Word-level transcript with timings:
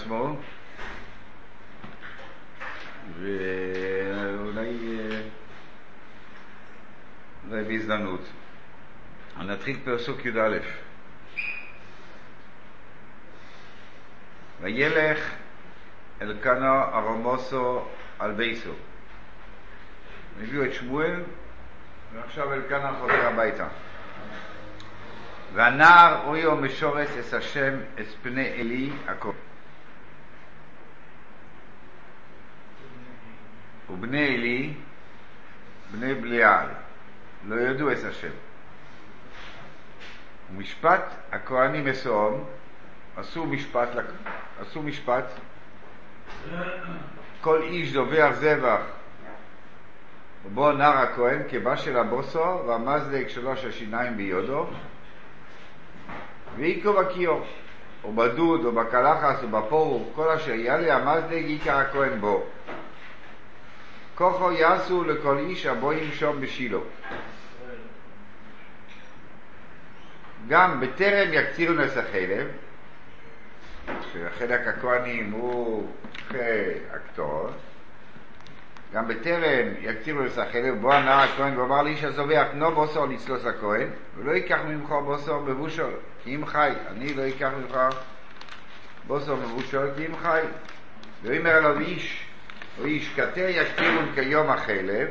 עצמו, 0.00 0.36
ואולי 3.20 4.78
אולי 7.50 7.64
בהזדמנות. 7.64 8.20
נתחיל 9.38 9.78
פרסוק 9.84 10.24
י"א. 10.24 10.58
וילך 14.60 15.18
אלקנה 16.22 16.82
ארמוסו 16.82 17.86
על 18.18 18.32
בייסו. 18.32 18.72
הביאו 20.42 20.64
את 20.64 20.72
שמואל, 20.72 21.22
ועכשיו 22.14 22.52
אלקנה 22.52 22.92
חוזר 23.00 23.26
הביתה. 23.26 23.68
והנער 25.54 26.26
אויו 26.26 26.56
משורס 26.56 27.16
אס 27.16 27.34
השם 27.34 27.74
אס 28.00 28.14
פני 28.22 28.48
אלי 28.48 28.90
הכל. 29.06 29.32
ובני 33.90 34.36
אלי, 34.36 34.74
בני 35.90 36.14
בליעל, 36.14 36.68
לא 37.48 37.60
ידעו 37.60 37.92
אס 37.92 38.04
השם. 38.04 38.30
ומשפט 40.50 41.02
מסוהם, 42.00 42.34
עשו 43.16 43.46
משפט, 43.46 43.88
עשו 44.60 44.82
משפט, 44.82 45.24
כל 47.40 47.62
איש 47.62 47.92
דובר 47.92 48.32
זבח. 48.32 48.80
ובו 50.46 50.72
נער 50.72 50.98
הכהן 50.98 51.42
כבשל 51.48 51.96
הבוסו 51.96 52.62
והמזלג 52.66 53.28
שלוש 53.28 53.64
השיניים 53.64 54.16
ביודו. 54.16 54.66
ואיקו 56.56 56.92
בקיו 56.92 57.38
או 58.04 58.12
בדוד 58.12 58.64
או 58.64 58.72
בקלחס 58.72 59.42
או 59.42 59.48
בפורור 59.48 60.12
כל 60.14 60.28
אשר 60.28 60.52
יעלה 60.54 60.96
המזלג 60.96 61.44
עיקר 61.44 61.76
הכהן 61.76 62.20
בו. 62.20 62.42
כוחו 64.14 64.52
יעשו 64.52 65.04
לכל 65.04 65.38
איש 65.38 65.66
הבואים 65.66 66.10
שום 66.12 66.40
בשילו 66.40 66.80
גם 70.48 70.80
בטרם 70.80 71.32
יקצירו 71.32 71.74
נס 71.74 71.96
החלב 71.96 72.46
שחלק 74.12 74.66
הכהנים 74.66 75.32
הוא 75.32 75.86
אחרי 76.14 76.72
הקטורת 76.90 77.52
גם 78.92 79.08
בטרם 79.08 79.68
יקצירו 79.80 80.22
נס 80.22 80.38
החלב 80.38 80.80
בוא 80.80 80.94
הנער 80.94 81.20
הכהן 81.20 81.56
ואומר 81.58 81.82
לאיש 81.82 82.04
הזובח 82.04 82.46
נו 82.54 82.72
בוסו 82.72 83.06
נצלוס 83.06 83.46
הכהן 83.46 83.88
ולא 84.16 84.32
ייקח 84.32 84.58
ממך 84.68 84.88
בוסו 85.04 85.40
מבושל 85.40 85.90
כי 86.24 86.34
אם 86.34 86.46
חי 86.46 86.70
אני 86.90 87.14
לא 87.14 87.28
אקח 87.28 87.50
ממך 87.58 87.78
בוסו 89.06 89.36
מבושל 89.36 89.88
כי 89.96 90.06
אם 90.06 90.16
חי. 90.16 90.40
ואומר 91.22 91.58
אליו 91.58 91.78
איש 91.78 92.26
או 92.80 92.84
איש 92.84 93.12
כתר 93.16 93.48
יקצירו 93.48 94.00
כיום 94.14 94.50
החלב 94.50 95.08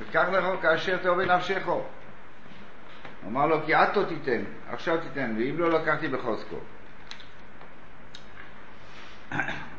וקח 0.00 0.24
לך 0.32 0.44
כאשר 0.62 0.96
תאהב 0.96 1.20
נפשך 1.20 1.68
אמר 3.26 3.46
לו 3.46 3.62
כי 3.66 3.74
עתו 3.74 4.04
תיתן, 4.04 4.42
עכשיו 4.70 4.98
תיתן, 4.98 5.34
ואם 5.38 5.58
לא 5.58 5.70
לקחתי 5.70 6.08
בחוזקו. 6.08 6.56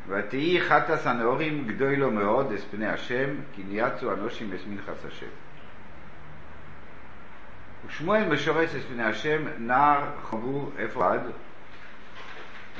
ותהי 0.08 0.60
חטס 0.60 1.06
הנאורים 1.06 1.66
גדוי 1.66 1.96
לו 1.96 2.10
מאוד 2.10 2.52
אס 2.52 2.64
פני 2.70 2.86
השם, 2.86 3.28
כי 3.54 3.62
ניאצו 3.62 4.12
אנושים 4.12 4.52
אס 4.52 4.60
מנחס 4.66 5.04
השם. 5.04 5.26
ושמואל 7.86 8.28
משורס 8.28 8.74
אס 8.74 8.84
פני 8.88 9.02
השם, 9.02 9.42
נער 9.58 10.04
חבו 10.22 10.70
איפה 10.78 11.12
עד, 11.12 11.22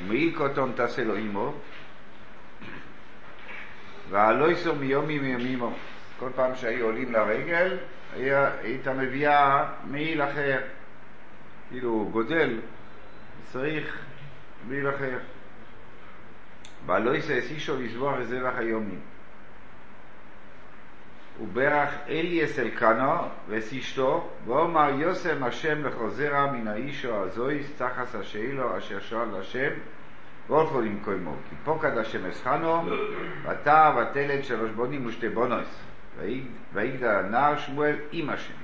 ומעיל 0.00 0.34
קוטון 0.36 0.72
תעשה 0.76 1.04
לו 1.04 1.16
עמו, 1.16 1.54
והלא 4.10 4.50
יסור 4.50 4.76
מיומי 4.76 5.18
מיומימו. 5.18 5.72
כל 6.18 6.28
פעם 6.36 6.54
שהיו 6.54 6.84
עולים 6.86 7.12
לרגל, 7.12 7.76
הייתה 8.14 8.92
מביאה 8.92 9.64
מעיל 9.84 10.22
אחר, 10.22 10.60
כאילו 11.70 12.08
גודל, 12.12 12.60
צריך 13.44 13.98
מעיל 14.68 14.88
אחר. 14.88 15.18
ולא 16.86 17.16
יסעס 17.16 17.50
אישו 17.50 17.76
לזבוח 17.80 18.18
לזבח 18.18 18.52
היומי. 18.56 18.96
וברך 21.40 21.90
אליאס 22.08 22.58
אלקנו 22.58 23.12
ואס 23.48 23.72
אשתו, 23.72 24.30
ואומר 24.46 24.90
יוסם 24.98 25.44
השם 25.44 25.86
לחוזרה 25.86 26.52
מן 26.52 26.68
האישו 26.68 27.24
הזויס 27.24 27.72
תחס 27.76 28.14
השאילו 28.14 28.78
אשר 28.78 29.00
שואל 29.00 29.28
השם 29.40 29.70
והולכו 30.48 30.80
למקומו. 30.80 31.34
כי 31.50 31.56
פוקד 31.64 31.98
השם 31.98 32.26
אסחנו, 32.26 32.82
ואתה 33.42 33.96
ותלת 33.96 34.44
שלוש 34.44 34.70
בונים 34.70 35.06
ושתי 35.06 35.28
בונוס. 35.28 35.91
ויגדל 36.72 37.08
הנער 37.08 37.58
שמואל 37.58 37.96
עם 38.12 38.30
השם. 38.30 38.54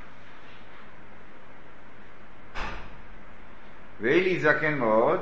ואלי 4.00 4.40
זקן 4.40 4.78
מאוד, 4.78 5.20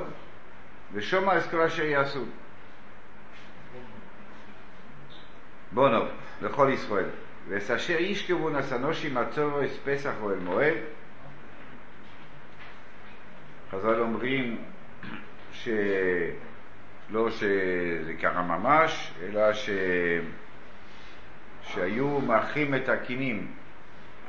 ושומע 0.93 1.37
את 1.37 1.43
כל 1.51 1.61
אשר 1.61 1.83
יעשו. 1.83 2.25
בונו, 5.71 6.05
לכל 6.41 6.69
ישראל. 6.73 7.09
ואס 7.47 7.71
אשר 7.71 7.99
ישכבו 7.99 8.49
נשנושי 8.49 9.09
מצורו 9.09 9.65
אס 9.65 9.79
פסח 9.85 10.13
ואל 10.23 10.39
מועד. 10.39 10.73
חז"ל 13.71 13.99
אומרים 13.99 14.57
שלא 15.51 17.29
שזה 17.29 18.13
ככה 18.21 18.41
ממש, 18.41 19.13
אלא 19.23 19.53
ש... 19.53 19.69
שהיו 21.73 22.21
מאחים 22.21 22.75
את 22.75 22.89
הקינים, 22.89 23.47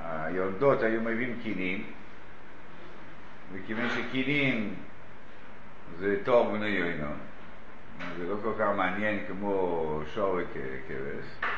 היולדות 0.04 0.82
היו 0.82 1.00
מביאים 1.00 1.38
קינים, 1.42 1.84
וכיוון 3.52 3.88
שקינים 3.90 4.74
זה 5.98 6.16
תואר 6.24 6.42
בני 6.50 6.66
יוינון, 6.66 7.16
זה 8.18 8.24
לא 8.26 8.34
כל 8.42 8.52
כך 8.58 8.68
מעניין 8.76 9.18
כמו 9.28 10.00
שור 10.14 10.34
וכבש, 10.34 11.50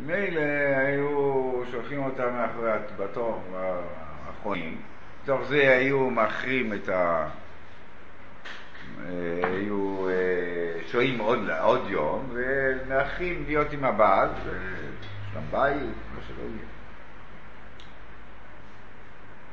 ממילא 0.00 0.40
היו 0.76 1.62
שולחים 1.70 2.04
אותם 2.04 2.32
מאחורי 2.32 2.70
בתור 2.96 3.42
האחרונים, 4.26 4.80
בתוך 5.22 5.42
זה 5.42 5.76
היו 5.76 6.10
מאחרים 6.10 6.72
את 6.72 6.88
ה... 6.88 7.28
היו 9.42 10.08
שוהים 10.86 11.18
עוד, 11.18 11.50
עוד 11.60 11.90
יום 11.90 12.30
ומאחרים 12.32 13.44
להיות 13.46 13.72
עם 13.72 13.84
הבעל 13.84 14.28
יש 14.28 15.34
להם 15.34 15.44
בית, 15.50 15.96
מה 16.14 16.20
שלא 16.28 16.42
יהיה. 16.42 16.66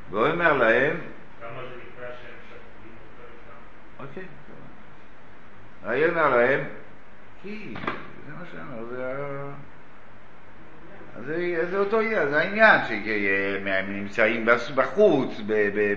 והוא 0.09 0.27
אומר 0.27 0.53
להם 0.53 0.97
כמה 1.41 1.61
זה 1.61 1.75
נקרא 1.75 2.07
שהם 2.07 2.35
שפטים 2.49 2.91
אותו 3.99 4.03
אוקיי, 4.07 4.23
הוא 5.83 6.09
אומר 6.09 6.35
להם 6.37 6.61
כי 7.41 7.73
זה 8.27 8.33
מה 8.33 8.45
שאני 8.51 8.61
אומר, 8.61 8.85
זה 8.95 9.07
אז 9.07 9.72
זה, 11.21 11.65
זה 11.69 11.77
אותו 11.77 11.99
עניין, 11.99 12.29
זה 12.29 12.39
העניין 12.39 12.81
שהם 12.85 13.93
נמצאים 13.93 14.45
בחוץ, 14.75 15.41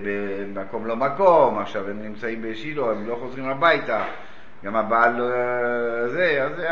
במקום 0.03 0.85
לא 0.85 0.95
מקום, 0.95 1.59
עכשיו 1.59 1.89
הם 1.89 2.03
נמצאים 2.03 2.41
בשילה, 2.41 2.91
הם 2.91 3.07
לא 3.07 3.17
חוזרים 3.21 3.45
הביתה, 3.45 4.03
גם 4.63 4.75
הבעל 4.75 5.17
לא... 5.17 5.27
זה, 6.07 6.43
אז 6.43 6.55
זה, 6.55 6.67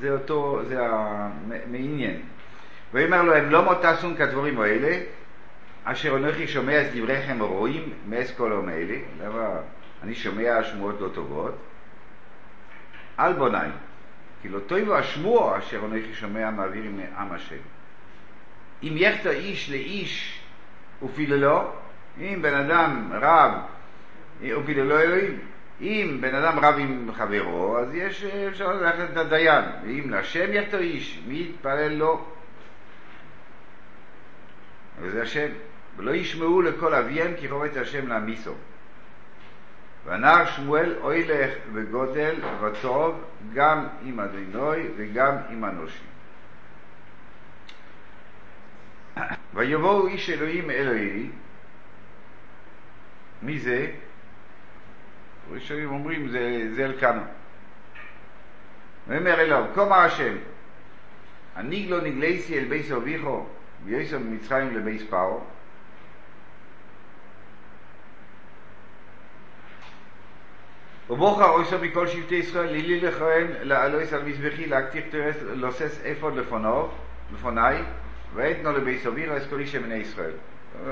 זה 0.00 0.12
אותו, 0.12 0.60
זה 0.68 0.78
המעניין. 0.80 2.20
ויאמר 2.92 3.22
לו, 3.22 3.34
הם 3.34 3.50
לא 3.50 3.62
מותסון 3.62 4.16
כדבורים 4.16 4.60
האלה, 4.60 4.98
אשר 5.84 6.16
אנוכי 6.16 6.48
שומע 6.48 6.80
את 6.80 6.86
דבריכם 6.94 7.42
רואים 7.42 7.92
מאס 8.08 8.34
כל 8.36 8.52
האלה, 8.68 8.94
אני 10.02 10.14
שומע 10.14 10.62
שמועות 10.64 11.00
לא 11.00 11.08
טובות, 11.14 11.54
על 13.16 13.32
בוני. 13.32 13.58
כי 14.42 14.48
לא 14.48 14.58
טויבו 14.66 14.96
השמוע 14.96 15.58
אשר 15.58 15.78
אנוכי 15.84 16.14
שומע 16.14 16.50
מעביר 16.50 16.84
מעם 16.90 17.32
השם. 17.32 17.56
אם 18.82 18.92
יחטא 18.96 19.28
איש 19.28 19.70
לאיש 19.70 20.40
ופיללו, 21.02 21.70
אם 22.18 22.38
בן 22.42 22.54
אדם 22.54 23.10
רב 23.12 23.52
ופיללו 24.42 25.00
אלוהים, 25.00 25.38
אם 25.80 26.18
בן 26.20 26.34
אדם 26.34 26.58
רב 26.58 26.74
עם 26.78 27.12
חברו, 27.12 27.78
אז 27.78 27.94
יש 27.94 28.24
אפשר 28.24 28.72
ללכת 28.72 29.16
לדיין, 29.16 29.64
ואם 29.84 30.10
להשם 30.10 30.52
יחטא 30.52 30.76
איש, 30.76 31.20
מי 31.26 31.40
יתפלל 31.40 31.92
לו? 31.92 32.24
וזה 35.00 35.22
השם. 35.22 35.48
ולא 35.96 36.10
ישמעו 36.10 36.62
לכל 36.62 36.94
אביהם 36.94 37.34
כי 37.36 37.48
חובץ 37.48 37.76
השם 37.76 38.08
להמיסו. 38.08 38.54
והנער 40.04 40.46
שמואל 40.46 40.96
אוי 41.00 41.24
לך 41.24 41.54
וגודל 41.72 42.34
וטוב 42.60 43.24
גם 43.54 43.86
עם 44.02 44.20
אדינוי 44.20 44.88
וגם 44.96 45.36
עם 45.50 45.64
אנושי. 45.64 46.04
ויבואו 49.54 50.06
איש 50.06 50.30
אלוהים 50.30 50.70
אלוהי, 50.70 51.30
מי 53.42 53.58
זה? 53.58 53.86
ראשונים 55.50 55.90
אומרים 55.90 56.28
זה, 56.28 56.68
זה 56.74 56.84
אלקנה. 56.84 57.24
ואומר 59.08 59.40
אליו, 59.40 59.64
כה 59.74 59.82
אמר 59.82 59.98
השם, 59.98 60.36
הנגלה 61.56 62.00
נגליתי 62.00 62.58
אל 62.58 62.64
בית 62.64 62.92
אביך, 62.92 63.46
בהיותם 63.84 64.20
במצרים 64.20 64.76
לבית 64.76 65.02
פרעה. 65.10 65.40
ובחור 71.10 71.48
אותו 71.48 71.76
מכל 71.82 72.06
שבטי 72.06 72.34
ישראל, 72.34 72.70
לי 72.70 72.85
לי 72.85 73.00
לכהן, 73.00 73.46
לעלות 73.62 74.12
על 74.12 74.22
מזבחי, 74.22 74.66
להקטיר 74.66 75.04
קטורת, 75.10 75.36
לשאת 75.42 76.00
אפוד 76.12 76.36
לפני, 76.36 76.88
לפני, 77.34 77.60
ואתנה 78.34 78.72
לבית 78.72 79.06
אביך, 79.06 79.36
את 79.36 79.46
כל 79.50 79.60
אישי 79.60 79.76
בני 79.76 79.94
ישראל. 79.94 80.32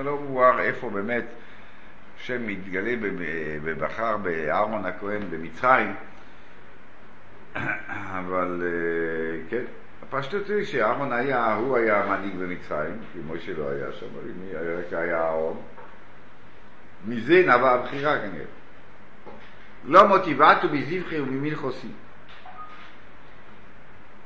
לא 0.04 0.18
מובהר 0.18 0.60
איפה 0.60 0.90
באמת 0.90 1.24
השם 2.16 2.46
מתגלה 2.46 2.94
בבחר 3.64 4.16
בארמון 4.16 4.84
הכהן 4.84 5.22
במצרים, 5.30 5.94
אבל 8.18 8.62
כן, 9.50 9.62
הפשטות 10.02 10.48
היא 10.48 10.64
שאהרון 10.64 11.12
היה, 11.12 11.54
הוא 11.54 11.76
היה 11.76 12.04
המנהיג 12.04 12.36
במצרים, 12.36 12.96
כי 13.12 13.18
משה 13.28 13.52
לא 13.58 13.70
היה 13.70 13.92
שם, 13.92 14.06
היה 14.90 15.00
היה 15.02 15.24
אהרון. 15.24 15.56
מזה 17.06 17.42
נבעה 17.42 17.74
הבחירה 17.74 18.18
כנראה. 18.18 18.57
לא 19.84 20.08
מוטיבטו 20.08 20.68
בזבחי 20.68 21.20
וממלכוסי. 21.20 21.88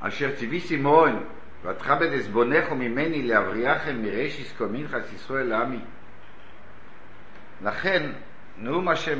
אשר 0.00 0.36
ציוויסי 0.36 0.76
מורן, 0.76 1.16
ותכבד 1.64 2.12
עזבונךו 2.12 2.74
ממני 2.74 3.22
להבריחם 3.22 3.96
מרשיס 4.02 4.60
מנחס 4.60 5.12
ישראל 5.12 5.46
לעמי. 5.46 5.80
לכן, 7.64 8.10
נאום 8.58 8.88
השם, 8.88 9.18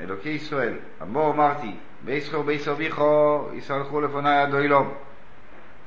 אלוקי 0.00 0.28
ישראל, 0.28 0.74
אמור 1.02 1.34
אמרתי, 1.34 1.74
ביסחו 2.04 2.42
ביס 2.42 2.68
אביכו, 2.68 3.48
יסלחו 3.54 4.00
לפניי 4.00 4.38
עד 4.38 4.54
אוילום. 4.54 4.94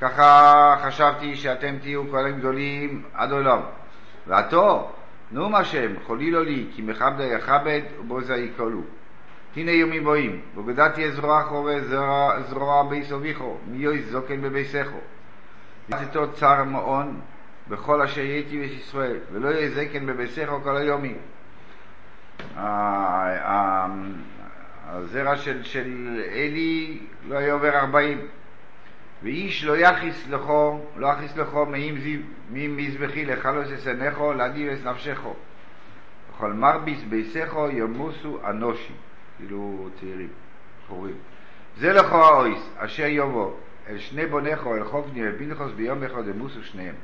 ככה 0.01 0.75
חשבתי 0.83 1.36
שאתם 1.36 1.77
תהיו 1.81 2.12
כהנים 2.12 2.39
גדולים 2.39 3.03
עד 3.13 3.31
עולם. 3.31 3.59
ועתו, 4.27 4.91
נאום 5.31 5.56
השם, 5.56 5.94
חולילו 6.03 6.44
לי, 6.44 6.68
כי 6.75 6.81
מכבדה 6.81 7.25
יכבד 7.25 7.81
ובוזה 8.00 8.36
יקולו. 8.36 8.81
הנה 9.60 9.72
בוגדה 10.56 10.90
תהיה 10.90 11.12
זרוע 11.12 11.44
חובה 11.44 11.82
זרוע 12.50 12.84
ביס 12.90 13.12
אביכו, 13.12 13.58
מיועז 13.68 14.12
זוקן 14.12 14.42
בביסךו. 14.42 15.00
ותתו 15.90 16.32
צר 16.32 16.64
מעון 16.64 17.20
בכל 17.68 18.02
אשר 18.02 18.22
הייתי 18.22 18.60
בית 18.60 18.72
ישראל, 18.72 19.18
ולא 19.32 19.50
יהיה 19.50 19.70
זקן 19.70 20.06
בביסךו 20.06 20.62
כל 20.64 20.78
היומים. 20.78 21.18
הזרע 24.88 25.38
של, 25.38 25.64
של 25.64 26.22
אלי 26.32 27.00
לא 27.28 27.38
היה 27.38 27.54
עובר 27.54 27.80
ארבעים. 27.80 28.28
ואיש 29.24 29.64
לא 29.64 29.78
יכיס 29.78 30.28
לכו, 30.30 30.80
לא 30.96 31.08
יכיס 31.08 31.38
לכו 31.38 31.66
ממזבחי 32.52 33.26
לחלוס 33.26 33.68
אסנכו, 33.72 34.34
להדיב 34.34 34.70
את 34.72 34.86
נפשכו. 34.86 35.34
וכל 36.32 36.54
מרביס 36.54 37.04
ביסכו 37.04 37.70
ימוסו 37.70 38.40
אנושי, 38.50 38.94
כאילו 39.39 39.89
צעירים, 40.00 40.30
חורים. 40.88 41.15
זה 41.77 41.94
לכו 41.94 42.15
האויס, 42.15 42.69
אשר 42.77 43.06
יבוא 43.07 43.53
אל 43.89 43.97
שני 43.97 44.25
בונכו, 44.25 44.75
אל 44.75 44.83
חופני 44.83 45.21
ובינכוס 45.30 45.71
ביום 45.71 46.03
אחד 46.03 46.27
ימוסו 46.27 46.63
שניהם. 46.63 46.95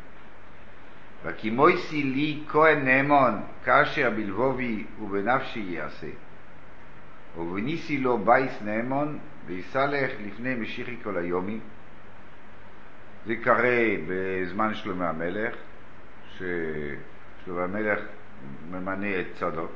וכימויסי 1.24 2.04
לי 2.04 2.44
כהן 2.48 2.86
נאמון, 2.86 3.42
כאשר 3.64 4.10
בלבובי 4.10 4.86
ובנפשי 5.02 5.60
יעשה. 5.60 6.08
ובניסי 7.38 7.98
לו 7.98 8.18
בייס 8.18 8.62
נאמון, 8.62 9.20
ויסלח 9.46 10.12
לפני 10.26 10.56
משיחי 10.56 10.96
כל 11.04 11.18
היומי. 11.18 11.60
זה 13.26 13.36
קרה 13.36 13.86
בזמן 14.08 14.74
שלמה 14.74 15.10
המלך, 15.10 15.56
ששלמה 16.38 17.64
המלך 17.64 18.00
ממנה 18.72 19.20
את 19.20 19.26
צדוק. 19.34 19.72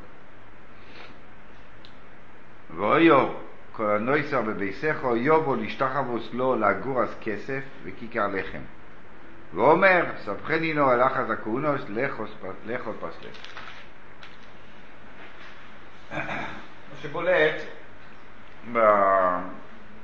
ואויו 2.75 3.27
הנויסר 3.79 4.41
בביסךו 4.41 5.15
יובו 5.15 5.55
להשתחבוס 5.55 6.29
לו 6.33 6.55
לגורס 6.55 7.09
כסף 7.21 7.61
וכיכר 7.83 8.27
לחם. 8.27 8.61
ואומר, 9.53 10.05
סבכני 10.17 10.73
נו 10.73 10.89
על 10.89 11.01
אחז 11.01 11.29
הכהונוס 11.29 11.81
לכו 12.65 12.93
פסלך. 12.93 13.35
מה 16.11 16.95
שבולט 17.01 17.55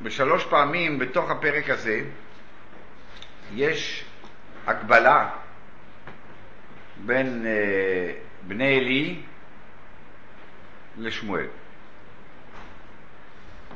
בשלוש 0.01 0.45
פעמים 0.45 0.99
בתוך 0.99 1.31
הפרק 1.31 1.69
הזה 1.69 2.01
יש 3.53 4.05
הקבלה 4.67 5.29
בין 7.05 7.45
אה, 7.45 8.13
בני 8.47 8.77
עלי 8.77 9.21
לשמואל. 10.97 11.47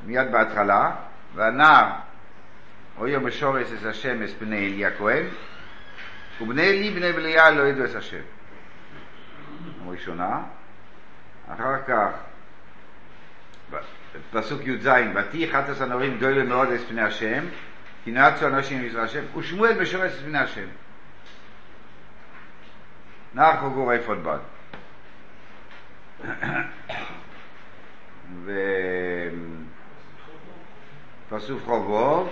מיד 0.09 0.31
בהתחלה, 0.31 0.91
והנער 1.35 1.89
אויו 2.97 3.21
משורס 3.21 3.73
את 3.73 3.85
השם 3.85 4.23
את 4.23 4.29
בני 4.41 4.65
עלי 4.65 4.85
הכהן, 4.85 5.25
ובני 6.41 6.67
עלי 6.67 6.91
בני 6.91 7.13
בליה 7.13 7.51
לא 7.51 7.63
ידעו 7.63 7.85
את 7.85 7.95
השם. 7.95 8.21
ראשונה, 9.87 10.41
אחר 11.53 11.81
כך 11.87 12.09
פסוק 14.31 14.61
י"ז, 14.65 14.89
ותהי 15.15 15.49
אחת 15.49 15.69
הסנורים 15.69 16.17
גדולים 16.17 16.49
מאוד 16.49 16.69
את 16.69 16.81
פני 16.87 17.01
השם, 17.01 17.45
כי 18.03 18.11
נעצו 18.11 18.47
אנשים 18.47 18.85
מזרע 18.85 19.03
השם, 19.03 19.37
ושמואל 19.37 19.81
משורס 19.81 20.13
את 20.19 20.19
פני 20.25 20.37
השם. 20.37 20.67
נער 23.33 23.57
חוגור 23.59 23.95
אפוד 23.95 24.23
בד. 24.23 24.39
ופסוף 31.31 31.65
חובוב, 31.65 32.29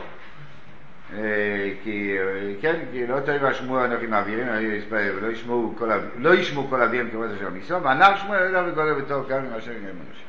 כי 1.83 2.17
כן, 2.61 2.85
כי 2.91 3.07
לא 3.07 3.19
תאי 3.19 3.37
והשמוע 3.37 3.85
אנוכי 3.85 4.07
מעבירים, 4.07 4.47
ולא 4.89 5.31
ישמעו 5.31 5.73
כל 5.77 5.89
לא 6.15 6.33
ישמעו 6.33 6.67
כל 6.69 6.81
אביהם 6.81 7.09
כבוד 7.11 7.31
אשר 7.31 7.49
מסום, 7.49 7.85
והנער 7.85 8.17
שמואל 8.17 8.49
ידע 8.49 8.63
וגודל 8.67 8.93
בתור 8.93 9.23
כאן 9.27 9.45
ממה 9.45 9.61
שהם 9.61 9.75
מנושה. 9.83 10.23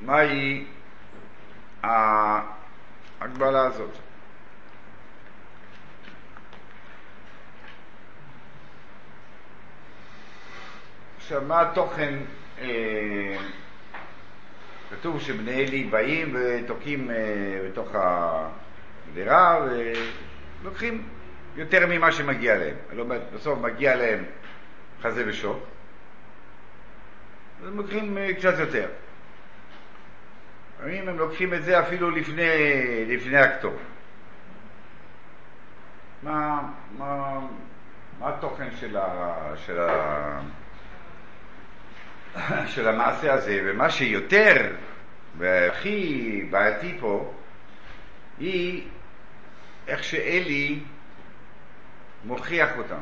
מהי 0.00 0.64
ההגבלה 1.82 3.66
הזאת? 3.66 3.90
עכשיו, 11.16 11.42
מה 11.48 11.60
התוכן? 11.60 12.14
כתוב 14.90 15.20
שבני 15.20 15.64
אלי 15.64 15.84
באים 15.84 16.36
ותוקעים 16.38 17.10
אה, 17.10 17.16
בתוך 17.66 17.88
הגדרה 17.94 19.66
ולוקחים 20.62 21.08
יותר 21.56 21.86
ממה 21.86 22.12
שמגיע 22.12 22.58
להם. 22.58 22.74
לא, 22.92 23.04
בסוף 23.34 23.58
מגיע 23.58 23.96
להם 23.96 24.24
חזה 25.02 25.24
ושוק, 25.26 25.58
אז 27.60 27.68
הם 27.68 27.76
לוקחים 27.76 28.18
אה, 28.18 28.34
קצת 28.34 28.58
יותר. 28.58 28.88
לפעמים 30.76 31.08
הם 31.08 31.18
לוקחים 31.18 31.54
את 31.54 31.64
זה 31.64 31.80
אפילו 31.80 32.10
לפני, 32.10 32.48
לפני 33.06 33.36
הכתוב. 33.36 33.76
מה, 36.22 36.62
מה, 36.98 37.40
מה 38.18 38.28
התוכן 38.28 38.68
של, 38.76 38.96
ה, 38.96 39.34
של, 39.56 39.80
ה, 39.80 40.40
של 42.74 42.88
המעשה 42.88 43.32
הזה, 43.32 43.60
ומה 43.64 43.90
שיותר 43.90 44.72
והכי 45.38 46.46
בעייתי 46.50 46.96
פה, 47.00 47.32
היא 48.38 48.88
איך 49.88 50.04
שאלי 50.04 50.78
מוכיח 52.24 52.68
אותם. 52.78 53.00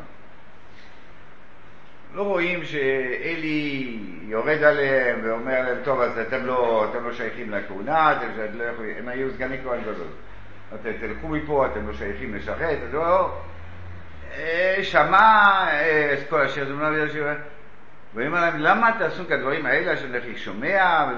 לא 2.15 2.23
רואים 2.23 2.65
שאלי 2.65 3.99
יורד 4.23 4.63
עליהם 4.63 5.21
ואומר 5.23 5.63
להם, 5.63 5.79
טוב, 5.85 6.01
אז 6.01 6.19
אתם 6.19 6.47
לא, 6.47 6.87
אתם 6.91 7.05
לא 7.05 7.13
שייכים 7.13 7.51
לכהונה, 7.51 8.13
אתם 8.13 8.59
לא 8.59 8.65
יכולים, 8.65 8.97
הם 8.99 9.09
היו 9.09 9.31
סגני 9.31 9.57
כהן 9.65 9.81
גדול. 9.81 10.07
אתם 10.75 10.91
תלכו 11.01 11.29
מפה, 11.29 11.67
אתם 11.67 11.89
לא 11.89 11.93
שייכים 11.93 12.35
לשרת, 12.35 12.79
אז 12.83 12.95
לא, 12.95 13.41
שמע 14.83 15.67
את 16.13 16.29
כל 16.29 16.41
אשר 16.41 16.69
זומנה 16.69 16.91
בגלל 16.91 17.09
שהוא... 18.13 18.23
ואומר 18.23 18.41
להם, 18.41 18.59
למה 18.59 18.91
תעשו 18.99 19.23
כדברים 19.29 19.67
האלה 19.67 19.95
אשר 19.95 20.07
לכי 20.11 20.37
שומע? 20.37 21.11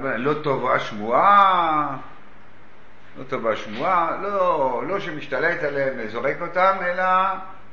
לא 0.00 0.34
טובה 0.42 0.74
השמועה, 0.74 1.96
לא 3.18 3.24
טובה 3.24 3.52
השמועה, 3.52 4.16
לא, 4.22 4.82
לא 4.88 5.00
שמשתלט 5.00 5.62
עליהם 5.62 5.94
וזורק 5.98 6.36
אותם, 6.40 6.76
אלא 6.82 7.04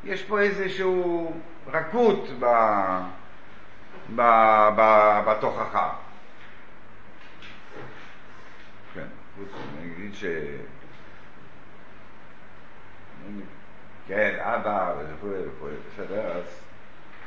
יש 0.03 0.23
פה 0.23 0.39
איזשהו 0.39 1.33
רכות 1.67 2.29
ב, 2.39 2.45
ב, 4.15 4.21
ב, 4.75 5.19
בתוכחה. 5.27 5.89
חוץ 9.37 9.49
נגיד 9.81 10.15
ש... 10.15 10.25
כן, 14.07 14.35
אבא 14.39 14.93
וכו' 14.99 15.27
וכו', 15.27 15.67
בסדר, 15.93 16.31
אז 16.31 16.64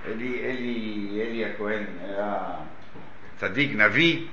אלי, 0.07 0.41
אלי, 0.45 1.09
אלי 1.23 1.45
הכהן 1.45 1.85
היה 2.05 2.35
צדיק, 3.37 3.73
נביא, 3.75 4.27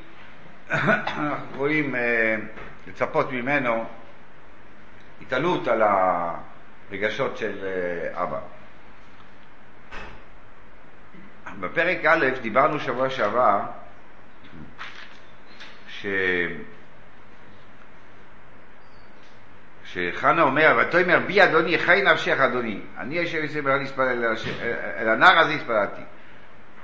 אנחנו 0.70 1.30
יכולים 1.54 1.96
אה, 1.96 2.36
לצפות 2.88 3.32
ממנו 3.32 3.86
התעלות 5.22 5.68
על 5.68 5.82
הרגשות 5.82 7.38
של 7.38 7.66
אה, 7.66 8.24
אבא. 8.24 8.40
בפרק 11.60 12.06
א' 12.06 12.26
דיברנו 12.42 12.80
שבוע 12.80 13.10
שעבר 13.10 13.60
ש... 15.88 16.06
שחנה 19.96 20.42
אומר, 20.42 20.78
ותאמר 20.82 21.20
בי 21.20 21.44
אדוני, 21.44 21.80
חי 21.80 22.02
נפשך 22.02 22.40
אדוני, 22.40 22.80
אני 22.98 23.24
אשר 23.24 23.38
יסבר 23.38 23.76
אל 24.98 25.10
הנער 25.10 25.40
הזה 25.40 25.54
התפללתי. 25.54 26.02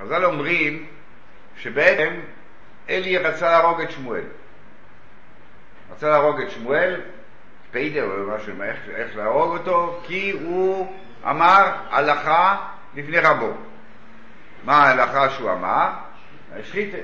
חז"ל 0.02 0.26
אומרים 0.26 0.86
שבעצם 1.58 2.14
אלי 2.90 3.18
רצה 3.18 3.52
להרוג 3.52 3.82
את 3.82 3.92
שמואל. 3.92 4.24
רצה 5.92 6.10
להרוג 6.10 6.42
את 6.42 6.52
שמואל, 6.52 7.02
פיידר 7.72 8.04
או 8.04 8.36
משהו, 8.36 8.62
איך, 8.64 8.78
איך 8.96 9.18
להרוג 9.18 9.58
אותו, 9.58 10.02
כי 10.04 10.32
הוא 10.32 10.96
אמר 11.30 11.72
הלכה 11.90 12.58
לפני 12.96 13.20
רבו. 13.20 13.54
מה 14.64 14.78
ההלכה 14.78 15.30
שהוא 15.30 15.52
אמר? 15.52 15.90
שחיתר. 16.64 17.02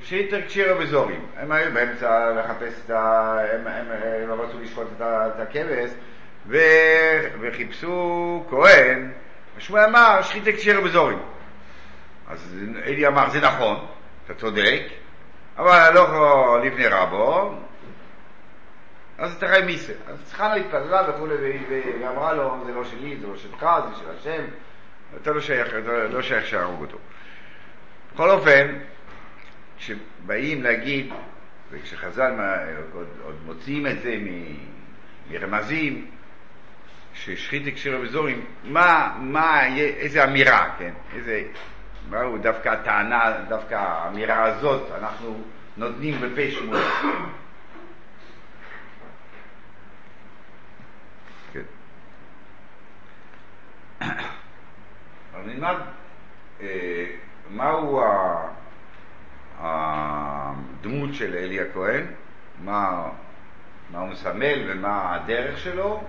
שחיתר 0.00 0.40
קשירה 0.40 0.74
בזורים. 0.74 1.26
הם 1.36 1.52
היו 1.52 1.72
באמצע 1.72 2.30
לחפש 2.30 2.80
את 2.84 2.90
ה... 2.90 3.36
הם, 3.52 3.66
הם, 3.66 3.86
הם 4.22 4.28
לא 4.28 4.34
רצו 4.42 4.60
לשחוט 4.60 4.86
את, 4.96 5.40
הכבש, 5.40 5.90
ו... 6.46 6.58
וחיפשו 7.40 8.44
כהן, 8.50 9.10
ושמואל 9.56 9.84
אמר 9.84 10.22
שחיתר 10.22 10.50
קשירה 10.52 10.80
בזורים. 10.80 11.18
אז 12.28 12.56
אלי 12.84 13.06
אמר, 13.06 13.30
זה 13.30 13.40
נכון, 13.40 13.86
אתה 14.24 14.34
צודק, 14.34 14.82
אבל 15.58 15.78
הלוך 15.78 16.10
לפני 16.64 16.86
רבו, 16.86 17.54
אז 19.18 19.38
תראה 19.38 19.62
מיסה. 19.62 19.92
אז 20.06 20.32
חנה 20.32 20.54
התפללה 20.54 21.10
וכולי, 21.10 21.34
והיא 21.34 22.06
אמרה 22.08 22.32
לו, 22.32 22.56
זה 22.66 22.72
לא 22.72 22.84
שלי, 22.84 23.16
זה 23.20 23.26
לא 23.26 23.36
שלך, 23.36 23.66
זה 23.88 23.96
של 24.00 24.10
השם, 24.18 24.44
אתה 25.22 25.30
לא 25.30 25.40
שייך, 25.40 25.68
אתה 25.68 26.08
לא 26.10 26.22
שייך 26.22 26.46
שיהרוג 26.46 26.80
אותו. 26.80 26.98
בכל 28.14 28.30
אופן, 28.30 28.78
כשבאים 29.82 30.62
להגיד, 30.62 31.12
וכשחז"ל 31.70 32.32
עוד, 32.92 33.06
עוד 33.22 33.36
מוציאים 33.46 33.86
את 33.86 34.02
זה 34.02 34.16
מ, 34.16 34.56
מרמזים, 35.30 36.10
ששחית 37.14 37.66
הקשירה 37.66 37.98
בזורים, 37.98 38.44
מה, 38.64 39.16
מה, 39.20 39.76
איזה 39.76 40.24
אמירה, 40.24 40.74
כן? 40.78 40.92
איזה, 41.14 41.42
מהו 42.10 42.38
דווקא 42.38 42.68
הטענה, 42.68 43.32
דווקא 43.48 43.74
האמירה 43.74 44.44
הזאת, 44.44 44.90
אנחנו 44.98 45.42
נותנים 45.76 46.20
בפה 46.20 46.50
שמואל. 46.50 46.82
כן. 51.52 51.62
אבל 55.34 55.42
נלמד 55.46 55.76
אה, 56.60 57.06
מהו 57.50 58.00
הדמות 59.62 61.14
של 61.14 61.34
אלי 61.34 61.60
הכהן, 61.60 62.06
מה, 62.64 63.08
מה 63.90 63.98
הוא 63.98 64.08
מסמל 64.08 64.70
ומה 64.70 65.14
הדרך 65.14 65.58
שלו, 65.58 66.04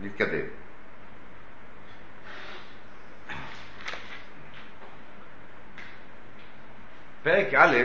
ונתקדם. 0.00 0.46
פרק 7.22 7.54
א', 7.54 7.76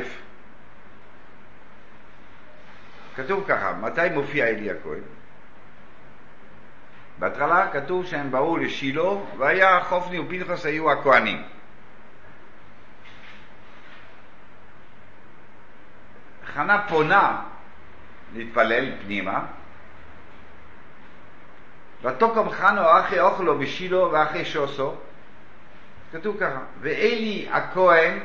כתוב 3.15 3.44
ככה, 3.48 3.74
מתי 3.74 4.10
מופיע 4.13 4.48
אלי 4.48 4.72
הכהן? 4.72 5.01
בהתחלה 7.20 7.72
כתוב 7.72 8.05
שהם 8.05 8.32
באו 8.32 8.58
לשילה, 8.58 9.10
והיה 9.38 9.84
חופני 9.84 10.20
ופנחס 10.20 10.65
היו 10.65 10.91
הכהנים. 10.91 11.44
חנה 16.56 16.82
פונה 16.88 17.42
להתפלל 18.36 18.92
פנימה, 19.04 19.46
ותוקם 22.04 22.50
חנו 22.50 23.00
אחי 23.00 23.20
אוכלו 23.20 23.60
בשילה 23.60 24.04
ואחי 24.04 24.46
שוסו, 24.46 24.96
כתוב 26.12 26.38
ככה, 26.40 26.60
ואלי 26.82 27.48
הכהן 27.52 28.20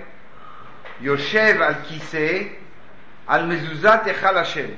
יושב 1.00 1.56
על 1.62 1.74
כיסא 1.88 2.42
על 3.26 3.46
מזוזת 3.46 4.00
היכל 4.04 4.36
השם. 4.36 4.68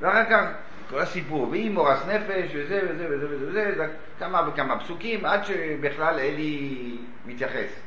ואחר 0.00 0.24
כך 0.30 0.44
כל 0.90 0.98
הסיפור, 0.98 1.48
והיא 1.48 1.70
מורס 1.70 2.06
נפש, 2.06 2.50
וזה 2.54 2.80
וזה 2.88 3.06
וזה 3.10 3.26
וזה, 3.30 3.72
וזה 3.72 3.86
כמה 4.18 4.48
וכמה 4.48 4.80
פסוקים, 4.80 5.24
עד 5.24 5.44
שבכלל 5.44 6.18
אלי 6.18 6.98
מתייחס. 7.26 7.85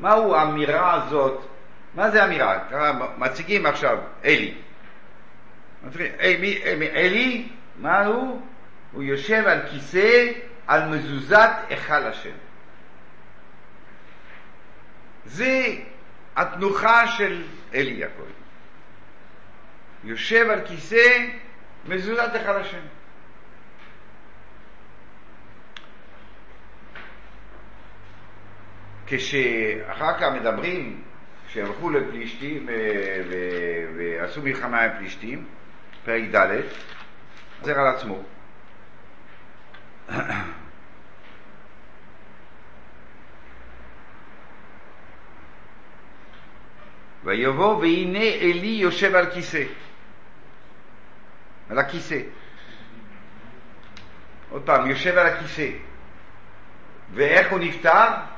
מהו 0.00 0.34
האמירה 0.34 0.94
הזאת? 0.94 1.44
מה 1.94 2.10
זה 2.10 2.24
אמירה? 2.24 2.58
מציגים 3.18 3.66
עכשיו 3.66 3.98
אלי. 4.24 4.54
אלי, 6.80 7.48
מה 7.76 8.06
הוא? 8.06 8.42
הוא 8.92 9.02
יושב 9.02 9.44
על 9.46 9.60
כיסא 9.70 10.32
על 10.66 10.88
מזוזת 10.88 11.50
היכל 11.68 12.06
השם. 12.06 12.36
זה 15.24 15.66
התנוחה 16.36 17.06
של 17.06 17.42
אלי 17.74 18.04
הכהן. 18.04 18.32
יושב 20.04 20.46
על 20.50 20.60
כיסא 20.66 21.26
מזוזת 21.88 22.30
אחד 22.36 22.54
השם. 22.56 22.80
כשאחר 29.10 30.18
כך 30.18 30.32
מדברים, 30.32 31.02
כשהלכו 31.48 31.90
לפלישתים 31.90 32.68
ועשו 33.96 34.42
מלחמה 34.42 34.82
עם 34.82 34.90
פלישתים, 34.98 35.46
פרק 36.04 36.22
ד', 36.34 36.60
חוזר 37.60 37.80
על 37.80 37.86
עצמו. 37.86 38.22
ויבוא 47.24 47.76
והנה 47.76 48.18
אלי 48.18 48.78
יושב 48.80 49.14
על 49.14 49.30
כיסא. 49.30 49.64
על 51.70 51.78
הכיסא. 51.78 52.20
עוד 54.50 54.62
פעם, 54.62 54.90
יושב 54.90 55.18
על 55.18 55.26
הכיסא. 55.26 55.70
ואיך 57.14 57.50
הוא 57.50 57.58
נפטר? 57.58 58.29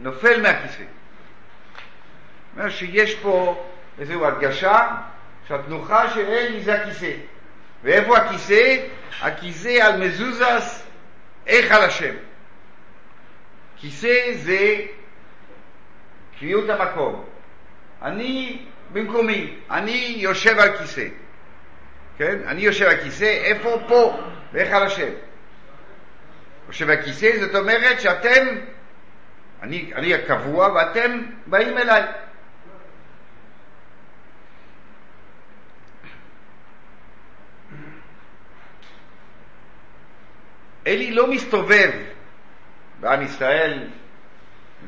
נופל 0.00 0.42
מהכיסא. 0.42 0.82
זאת 0.82 2.58
אומרת 2.58 2.72
שיש 2.72 3.14
פה 3.14 3.64
איזו 3.98 4.26
הדגשה 4.26 4.88
שהתנוחה 5.48 6.10
של 6.10 6.26
אלי 6.26 6.62
זה 6.62 6.74
הכיסא. 6.82 7.12
ואיפה 7.82 8.16
הכיסא? 8.16 8.76
הכיסא 9.20 9.68
על 9.68 9.96
מזוזס 9.96 10.86
היכל 11.46 11.74
השם. 11.74 12.14
כיסא 13.76 14.32
זה 14.34 14.76
קביעות 16.38 16.70
המקום. 16.70 17.24
אני 18.02 18.58
במקומי, 18.92 19.54
אני 19.70 20.14
יושב 20.18 20.58
על 20.58 20.78
כיסא. 20.78 21.06
כן? 22.18 22.38
אני 22.46 22.60
יושב 22.60 22.86
על 22.86 22.96
כיסא, 22.96 23.24
איפה? 23.24 23.78
פה, 23.88 24.20
בהיכל 24.52 24.82
השם. 24.82 25.08
יושב 26.68 26.90
על 26.90 27.02
כיסא, 27.02 27.30
זאת 27.40 27.54
אומרת 27.54 28.00
שאתם, 28.00 28.46
אני, 29.64 29.90
אני 29.94 30.14
הקבוע 30.14 30.72
ואתם 30.72 31.22
באים 31.46 31.78
אליי. 31.78 32.02
אלי 40.86 41.10
לא 41.10 41.30
מסתובב 41.30 41.90
בעם 43.00 43.22
ישראל 43.22 43.88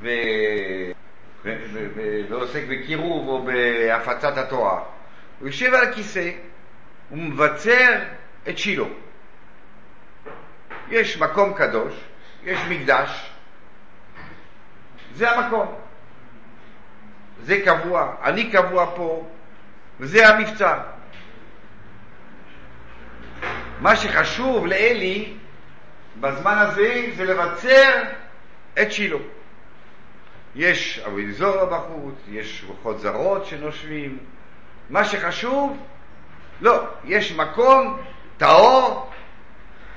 ו... 0.01 0.09
ועוסק 2.29 2.63
בקירוב 2.69 3.29
או 3.29 3.45
בהפצת 3.45 4.39
התורה. 4.39 4.83
הוא 5.41 5.49
יושב 5.49 5.75
על 5.75 5.89
הכיסא, 5.89 6.31
הוא 7.09 7.19
מבצר 7.19 7.99
את 8.49 8.59
שילה. 8.59 8.85
יש 10.91 11.19
מקום 11.19 11.55
קדוש, 11.55 11.95
יש 12.45 12.59
מקדש, 12.69 13.36
זה 15.17 15.31
המקום. 15.31 15.75
זה 17.43 17.61
קבוע, 17.65 18.15
אני 18.23 18.51
קבוע 18.51 18.87
פה, 18.97 19.27
וזה 20.01 20.29
המבצע. 20.29 20.79
מה 23.81 23.97
שחשוב 23.97 24.67
לאלי 24.67 25.35
בזמן 26.21 26.59
הזה 26.59 27.05
זה 27.17 27.25
לבצר 27.25 28.03
את 28.83 28.93
שילה. 28.93 29.19
יש 30.55 30.99
אביזורה 30.99 31.67
בחוץ, 31.67 32.15
יש 32.29 32.65
רוחות 32.69 33.01
זרות 33.01 33.47
שנושבים. 33.47 34.19
מה 34.91 35.05
שחשוב, 35.05 35.77
לא, 36.61 36.85
יש 37.05 37.33
מקום 37.33 38.01
טהור, 38.37 39.11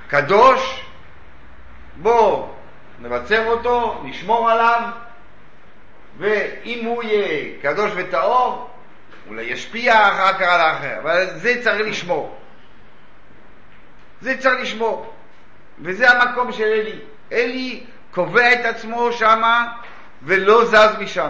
קדוש, 0.07 0.85
בואו 2.01 2.49
נבצר 3.01 3.47
אותו, 3.47 4.01
נשמור 4.03 4.51
עליו, 4.51 4.81
ואם 6.19 6.85
הוא 6.85 7.03
יהיה 7.03 7.61
קדוש 7.61 7.91
וטהור, 7.95 8.69
אולי 9.27 9.43
ישפיע 9.43 10.07
אחר 10.09 10.33
כך 10.33 10.41
על 10.41 10.61
האחר, 10.61 10.99
אבל 11.01 11.27
זה 11.35 11.63
צריך 11.63 11.87
לשמור. 11.87 12.37
זה 14.21 14.37
צריך 14.37 14.61
לשמור. 14.61 15.13
וזה 15.81 16.11
המקום 16.11 16.51
של 16.51 16.63
אלי. 16.63 16.99
אלי 17.31 17.83
קובע 18.11 18.53
את 18.53 18.65
עצמו 18.65 19.11
שמה 19.11 19.67
ולא 20.23 20.65
זז 20.65 20.95
משם. 20.99 21.29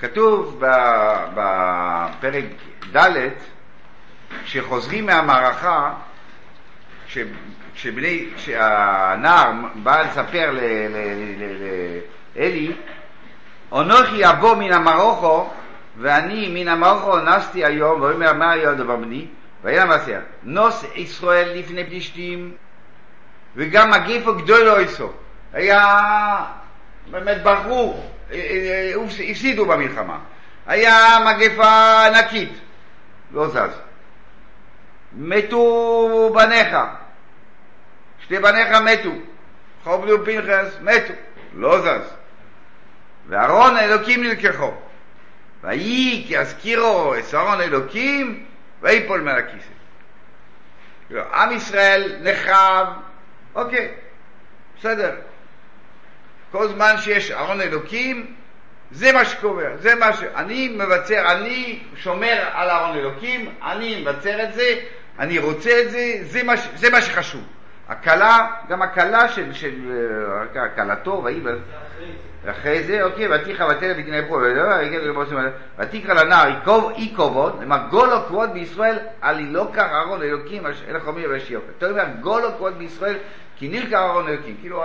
כתוב 0.00 0.62
בפרק 1.34 2.44
ד' 2.96 3.28
כשחוזרים 4.44 5.06
מהמערכה, 5.06 5.94
כשבני, 7.74 8.28
כשהנער 8.36 9.52
בא 9.74 10.02
לספר 10.02 10.50
לאלי, 12.36 12.72
אנוכי 13.72 14.30
אבוא 14.30 14.54
מן 14.54 14.72
המרוכו 14.72 15.50
ואני 15.98 16.48
מן 16.54 16.68
המרוכו 16.68 17.18
נסתי 17.18 17.64
היום, 17.64 18.00
ואומר 18.00 18.32
מה 18.32 18.50
היה 18.50 18.70
הדבר 18.70 18.96
בני? 18.96 19.26
ויהיה 19.62 19.84
למעשה, 19.84 20.18
נוס 20.42 20.84
ישראל 20.94 21.58
לפני 21.58 21.84
פלישתים 21.84 22.52
וגם 23.56 23.90
מגיפו 23.90 24.34
גדולו 24.34 24.78
איסו. 24.78 25.12
היה 25.52 26.44
באמת 27.10 27.42
ברור, 27.42 28.10
אה, 28.30 28.36
אה, 28.36 28.92
אה, 28.96 29.30
הפסידו 29.30 29.66
במלחמה. 29.66 30.18
היה 30.66 31.18
מגפה 31.26 32.06
ענקית, 32.06 32.52
לא 33.32 33.48
זז. 33.48 33.85
מתו 35.16 36.32
בניך, 36.34 36.76
שתי 38.24 38.38
בניך 38.38 38.68
מתו, 38.70 39.10
חובלי 39.84 40.12
ופנחס 40.12 40.78
מתו, 40.80 41.12
לא 41.54 41.80
זז. 41.80 42.12
וארון 43.28 43.76
אלוקים 43.76 44.22
נלקחו. 44.22 44.72
ויהי 45.62 46.24
כי 46.28 46.38
אזכירו 46.38 47.14
את 47.14 47.34
ארון 47.34 47.60
אלוקים 47.60 48.44
ויפול 48.82 49.20
מעל 49.20 49.38
הכיסא. 49.38 49.70
לא, 51.10 51.22
עם 51.34 51.52
ישראל 51.52 52.16
נחרב, 52.22 52.86
אוקיי, 53.54 53.88
בסדר. 54.78 55.14
כל 56.50 56.68
זמן 56.68 56.94
שיש 56.98 57.30
ארון 57.30 57.60
אלוקים, 57.60 58.34
זה 58.90 59.12
מה 59.12 59.24
שקובע, 59.24 59.76
זה 59.76 59.94
מה 59.94 60.12
ש... 60.12 60.22
אני 60.22 60.68
מבצר, 60.68 61.32
אני 61.32 61.82
שומר 61.96 62.44
על 62.52 62.70
ארון 62.70 62.96
אלוקים, 62.96 63.54
אני 63.62 64.00
מבצר 64.00 64.42
את 64.42 64.54
זה, 64.54 64.74
אני 65.18 65.38
רוצה 65.38 65.82
את 65.82 65.90
זה, 65.90 66.18
זה 66.22 66.42
מה, 66.42 66.52
זה 66.74 66.90
מה 66.90 67.02
שחשוב. 67.02 67.42
הכלה, 67.88 68.46
גם 68.68 68.82
הכלה 68.82 69.28
של, 69.28 69.52
של 69.52 69.74
כלתו, 70.76 71.22
ויהי, 71.24 71.40
אחרי 72.50 72.82
זה, 72.82 73.02
אוקיי, 73.02 73.34
ותיכא 73.34 73.62
ותלך 73.62 73.96
ותנאי 73.98 74.20
פה, 74.28 74.40
ותקרא 75.78 76.14
לנער 76.14 76.48
אי 76.96 77.12
כבוד, 77.16 77.56
נאמר 77.60 77.78
גולו 77.90 78.26
כבוד 78.26 78.52
בישראל, 78.52 78.98
על 79.20 79.40
לא 79.40 79.68
קר 79.72 79.82
אהרון 79.82 80.22
אלוקים, 80.22 80.66
אלא 80.88 80.98
חומי 80.98 81.26
ויש 81.26 81.50
יופי. 81.50 81.66
אתה 81.78 81.90
אומר, 81.90 82.04
גולו 82.20 82.48
כבוד 82.56 82.78
בישראל, 82.78 83.16
כי 83.56 83.68
נלקר 83.68 83.96
אהרון 83.96 84.28
אלוקים. 84.28 84.56
כאילו, 84.60 84.84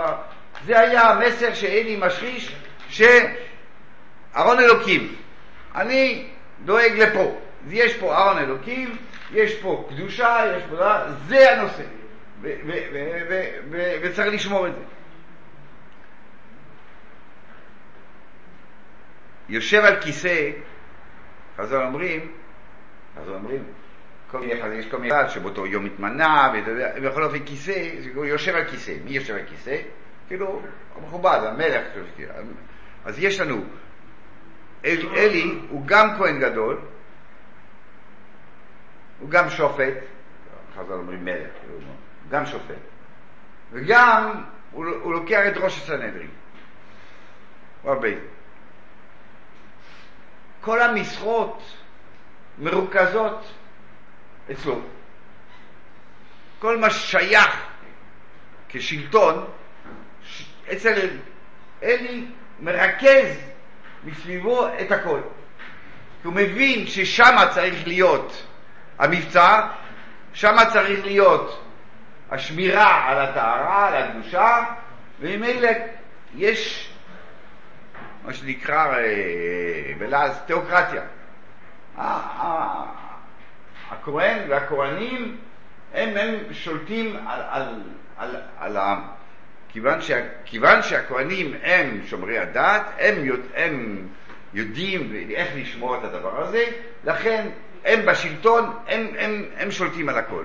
זה 0.66 0.80
היה 0.80 1.10
המסר 1.10 1.54
שאלי 1.54 2.00
משחיש, 2.06 2.56
שאהרון 2.88 4.58
אלוקים. 4.58 5.14
אני 5.74 6.26
דואג 6.64 6.92
לפה. 6.96 7.38
יש 7.68 7.96
פה 7.96 8.14
אהרון 8.14 8.38
אלוקים, 8.38 8.96
יש 9.32 9.60
פה 9.62 9.88
קדושה, 9.88 10.36
יש 10.56 10.62
פה... 10.70 10.76
זה 11.26 11.52
הנושא. 11.52 11.82
וצריך 14.02 14.34
לשמור 14.34 14.66
את 14.66 14.72
זה. 14.74 14.80
יושב 19.48 19.84
על 19.84 20.00
כיסא, 20.00 20.50
חז"ל 21.56 21.82
אומרים, 21.82 22.32
חז"ל 23.16 23.34
אומרים, 23.34 23.64
כל 24.30 24.40
מיני 24.40 24.62
חז"ל, 24.62 24.72
יש 24.72 24.86
כל 24.86 24.98
מיני 24.98 25.14
חז"ל 25.14 25.28
שבאותו 25.28 25.66
יום 25.66 25.86
התמנה, 25.86 26.52
ובכל 26.96 27.24
אופן 27.24 27.38
כיסא, 27.38 27.88
הוא 28.14 28.24
יושב 28.24 28.54
על 28.54 28.64
כיסא. 28.64 28.92
מי 29.04 29.10
יושב 29.10 29.34
על 29.34 29.44
כיסא? 29.46 29.76
כאילו, 30.28 30.62
מכובד, 31.02 31.38
המלך. 31.42 31.82
אז 33.04 33.18
יש 33.18 33.40
לנו, 33.40 33.64
אל, 34.84 34.96
אלי 35.16 35.58
הוא 35.68 35.82
גם 35.86 36.16
כהן 36.18 36.40
גדול, 36.40 36.80
הוא 39.22 39.30
גם 39.30 39.50
שופט, 39.50 39.94
חז"ל 40.76 40.92
אומרים 40.92 41.24
מלך, 41.24 41.50
גם 42.30 42.46
שופט, 42.46 42.74
וגם 43.72 44.42
הוא, 44.70 44.86
הוא 45.02 45.12
לוקח 45.12 45.40
את 45.48 45.56
ראש 45.56 45.78
הסנהדרין. 45.78 46.30
הוא 47.82 47.92
הרבה. 47.92 48.08
כל 50.60 50.80
המשרות 50.80 51.62
מרוכזות 52.58 53.52
אצלו. 54.52 54.80
כל 56.58 56.78
מה 56.78 56.90
ששייך 56.90 57.66
כשלטון, 58.68 59.44
אצל 60.72 61.08
אלי 61.82 62.26
מרכז 62.60 63.38
מסביבו 64.04 64.66
את 64.80 64.92
הכל. 64.92 65.20
הוא 66.24 66.32
מבין 66.32 66.86
ששם 66.86 67.36
צריך 67.54 67.86
להיות 67.86 68.46
המבצע, 69.02 69.60
שם 70.32 70.56
צריך 70.72 71.04
להיות 71.04 71.64
השמירה 72.30 73.10
על 73.10 73.18
הטהרה, 73.18 73.88
על 73.88 74.02
הקדושה, 74.02 74.64
וממילא 75.20 75.68
יש 76.36 76.92
מה 78.24 78.32
שנקרא 78.32 78.96
אה, 78.96 79.02
בלעז 79.98 80.40
תיאוקרטיה. 80.46 81.02
הכהן 83.90 84.50
והכהנים 84.50 85.36
הם, 85.94 86.16
הם 86.16 86.34
שולטים 86.52 87.16
על, 87.26 87.40
על, 87.48 87.82
על, 88.18 88.36
על 88.58 88.76
העם. 88.76 89.02
כיוון, 89.68 90.00
שה, 90.00 90.26
כיוון 90.44 90.82
שהכהנים 90.82 91.54
הם 91.62 92.00
שומרי 92.06 92.38
הדת, 92.38 92.82
הם, 92.98 93.16
הם 93.54 94.06
יודעים 94.54 95.12
איך 95.30 95.48
לשמור 95.56 95.98
את 95.98 96.04
הדבר 96.04 96.40
הזה, 96.42 96.64
לכן 97.04 97.48
הם 97.84 98.06
בשלטון, 98.06 98.76
הם, 98.88 99.06
הם, 99.18 99.44
הם 99.56 99.70
שולטים 99.70 100.08
על 100.08 100.18
הכל. 100.18 100.44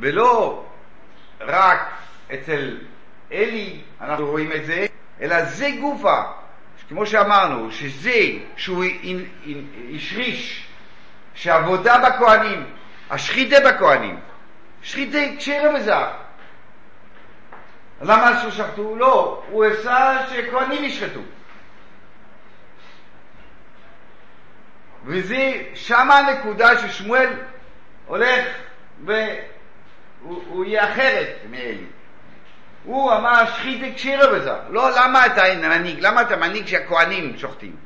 ולא 0.00 0.64
רק 1.40 1.90
אצל 2.34 2.78
אלי 3.32 3.80
אנחנו 4.00 4.26
רואים 4.26 4.52
את 4.52 4.64
זה, 4.66 4.86
אלא 5.20 5.44
זה 5.44 5.70
גופה, 5.80 6.22
כמו 6.88 7.06
שאמרנו, 7.06 7.72
שזה 7.72 8.20
שהוא 8.56 8.84
השריש 9.94 10.66
שעבודה 11.34 11.96
בכהנים, 11.98 12.64
השחיתה 13.10 13.56
בכהנים, 13.60 14.20
שחיתה 14.82 15.18
כשרה 15.38 15.74
וזך. 15.74 16.08
למה 18.00 18.42
ששחטו? 18.42 18.96
לא, 18.96 19.42
הוא 19.50 19.64
עשה 19.64 20.18
שכהנים 20.30 20.84
ישחטו. 20.84 21.20
וזה, 25.04 25.62
שמה 25.74 26.18
הנקודה 26.18 26.78
ששמואל 26.78 27.28
הולך 28.06 28.46
והוא 29.04 30.64
יהיה 30.64 30.92
אחרת 30.92 31.36
מאלי. 31.50 31.86
הוא 32.84 33.12
אמר 33.12 33.46
שחית 33.46 33.94
כשירה 33.94 34.26
בזה. 34.26 34.52
לא, 34.70 34.90
למה 34.90 35.26
אתה 35.26 35.42
מנהיג? 35.62 36.00
למה 36.00 36.22
אתה 36.22 36.36
מנהיג 36.36 36.64
כשהכהנים 36.64 37.38
שוחטים? 37.38 37.76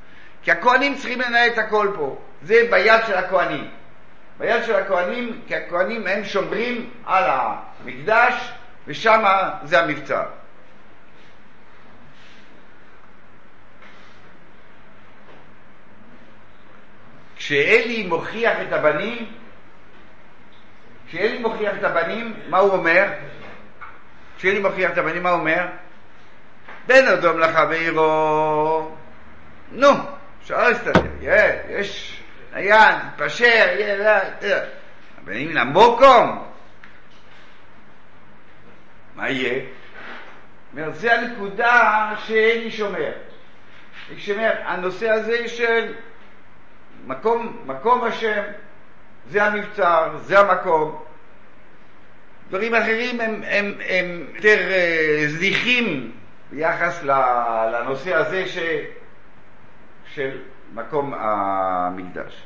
כי 0.42 0.50
הכהנים 0.50 0.94
צריכים 0.94 1.20
לנהל 1.20 1.48
את 1.48 1.59
הכל 1.59 1.92
פה. 1.94 2.18
זה 2.42 2.66
ביד 2.70 3.00
של 3.07 3.14
הכהנים. 3.14 3.70
ביד 4.38 4.64
של 4.64 4.74
הכהנים, 4.74 5.40
כי 5.46 5.57
הכהנים 5.57 6.07
הם 6.07 6.24
שומרים 6.24 6.90
על 7.07 7.24
המקדש, 7.27 8.53
ושם 8.87 9.25
זה 9.62 9.81
המבצע. 9.81 10.23
כשאלי 17.37 18.07
מוכיח 18.07 18.53
את 18.68 18.73
הבנים, 18.73 19.33
כשאלי 21.09 21.38
מוכיח 21.38 21.75
את 21.79 21.85
הבנים, 21.85 22.35
מה 22.49 22.59
הוא 22.59 22.73
אומר? 22.73 23.05
כשאלי 24.37 24.59
מוכיח 24.59 24.90
את 24.90 24.99
הבנים, 24.99 25.23
מה 25.23 25.31
הוא 25.31 25.40
אומר? 25.40 25.66
בן 26.87 27.07
אדום 27.07 27.38
לחברו, 27.38 28.90
נו, 29.73 29.88
אפשר 30.42 30.68
להסתדר, 30.68 31.01
יש, 31.68 32.23
עיין, 32.53 32.97
תתפשר, 33.16 33.66
הבנים 35.23 35.53
למוקום, 35.53 36.53
מה 39.14 39.31
יהיה? 39.31 39.64
אומרת, 40.72 40.94
זה 40.94 41.14
הנקודה 41.14 42.14
שאלי 42.27 42.70
שומר. 42.70 43.12
אני 44.11 44.20
שומר, 44.20 44.53
הנושא 44.64 45.11
הזה 45.11 45.48
של 45.48 45.94
מקום, 47.07 47.62
מקום 47.66 48.05
השם, 48.05 48.42
זה 49.31 49.44
המבצר, 49.44 50.16
זה 50.16 50.38
המקום. 50.38 51.03
דברים 52.48 52.74
אחרים 52.74 53.20
הם, 53.20 53.42
הם, 53.46 53.74
הם 53.88 54.27
יותר 54.35 54.59
uh, 54.59 55.31
זניחים 55.31 56.12
ביחס 56.50 57.03
לנושא 57.72 58.14
הזה 58.14 58.48
ש, 58.48 58.59
של 60.14 60.38
מקום 60.74 61.14
המקדש. 61.16 62.44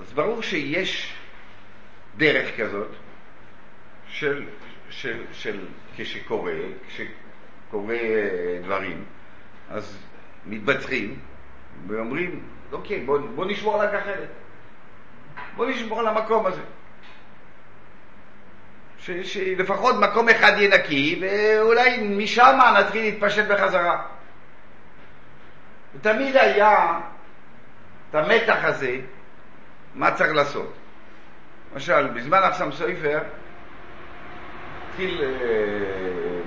אז 0.00 0.12
ברור 0.12 0.42
שיש 0.42 1.14
דרך 2.16 2.60
כזאת 2.60 2.88
של, 4.08 4.44
של, 4.90 5.24
של 5.32 5.66
כשקורה, 5.96 6.52
כשקורה 6.88 7.94
אה, 7.94 8.58
דברים, 8.62 9.04
אז 9.70 9.98
מתבצרים 10.46 11.18
ואומרים, 11.86 12.42
אוקיי, 12.72 13.00
בוא, 13.00 13.18
בוא 13.34 13.44
נשמור 13.46 13.82
על 13.82 13.88
הגחלת, 13.88 14.28
בוא 15.56 15.66
נשמור 15.66 16.00
על 16.00 16.06
המקום 16.06 16.46
הזה. 16.46 16.62
ש, 18.98 19.10
שלפחות 19.10 19.94
מקום 20.00 20.28
אחד 20.28 20.52
יהיה 20.56 20.78
נקי, 20.78 21.20
ואולי 21.20 21.98
משם 21.98 22.58
נתחיל 22.80 23.02
להתפשט 23.02 23.44
בחזרה. 23.48 24.06
ותמיד 25.94 26.36
היה 26.36 27.00
את 28.10 28.14
המתח 28.14 28.58
הזה, 28.62 29.00
מה 29.98 30.14
צריך 30.14 30.32
לעשות. 30.32 30.72
למשל, 31.72 32.06
בזמן 32.06 32.38
אחסם 32.42 32.72
סופר 32.72 33.18
התחיל 34.88 35.20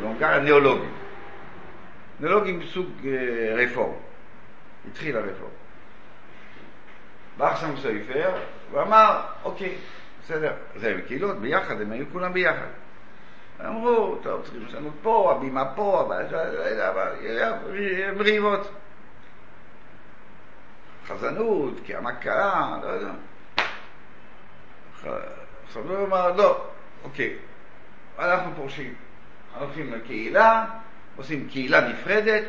בהונגריה 0.02 0.38
אה, 0.38 0.40
ניאולוגים. 0.40 0.92
ניאולוגים 2.20 2.60
מסוג 2.60 2.88
אה, 3.06 3.56
רפורם. 3.56 3.94
התחיל 4.92 5.18
הרפורם. 5.18 5.52
בא 7.38 7.52
אחסם 7.52 7.76
סופר 7.76 8.32
ואמר, 8.72 9.22
אוקיי, 9.44 9.76
בסדר, 10.24 10.54
זה 10.76 10.92
הם 10.92 11.02
קהילות 11.02 11.38
ביחד, 11.38 11.82
הם 11.82 11.92
היו 11.92 12.06
כולם 12.12 12.34
ביחד. 12.34 12.68
אמרו, 13.66 14.16
טוב, 14.24 14.42
צריכים 14.44 14.66
לשנות 14.66 14.94
פה, 15.02 15.34
הבימה 15.36 15.66
פה, 15.76 16.10
ריבות. 18.18 18.72
חזנות, 21.08 21.74
כהמקרה, 21.86 22.78
לא 22.84 22.88
יודע. 22.88 23.12
עכשיו 25.68 25.84
הוא 25.90 26.08
אמר, 26.08 26.32
לא, 26.32 26.66
אוקיי, 27.04 27.36
אנחנו 28.20 28.52
פורשים, 28.56 28.94
הולכים 29.60 29.94
לקהילה, 29.94 30.66
עושים 31.16 31.48
קהילה 31.52 31.90
נפרדת. 31.90 32.46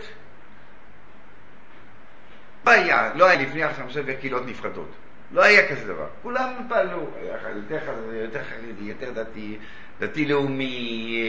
לא 2.66 2.70
היה, 2.70 3.10
לא 3.14 3.26
היה 3.26 3.42
לפני 3.42 3.62
עכשיו 3.62 3.86
ספר 3.90 4.14
קהילות 4.20 4.46
נפרדות. 4.46 4.88
לא 5.32 5.42
היה 5.42 5.68
כזה 5.68 5.92
דבר. 5.92 6.06
כולם 6.22 6.52
פעלו, 6.68 7.10
יותר 7.22 7.78
יותר 8.12 8.40
חרדי, 8.44 8.84
יותר 8.84 9.10
דתי, 9.12 9.58
דתי-לאומי, 10.00 11.22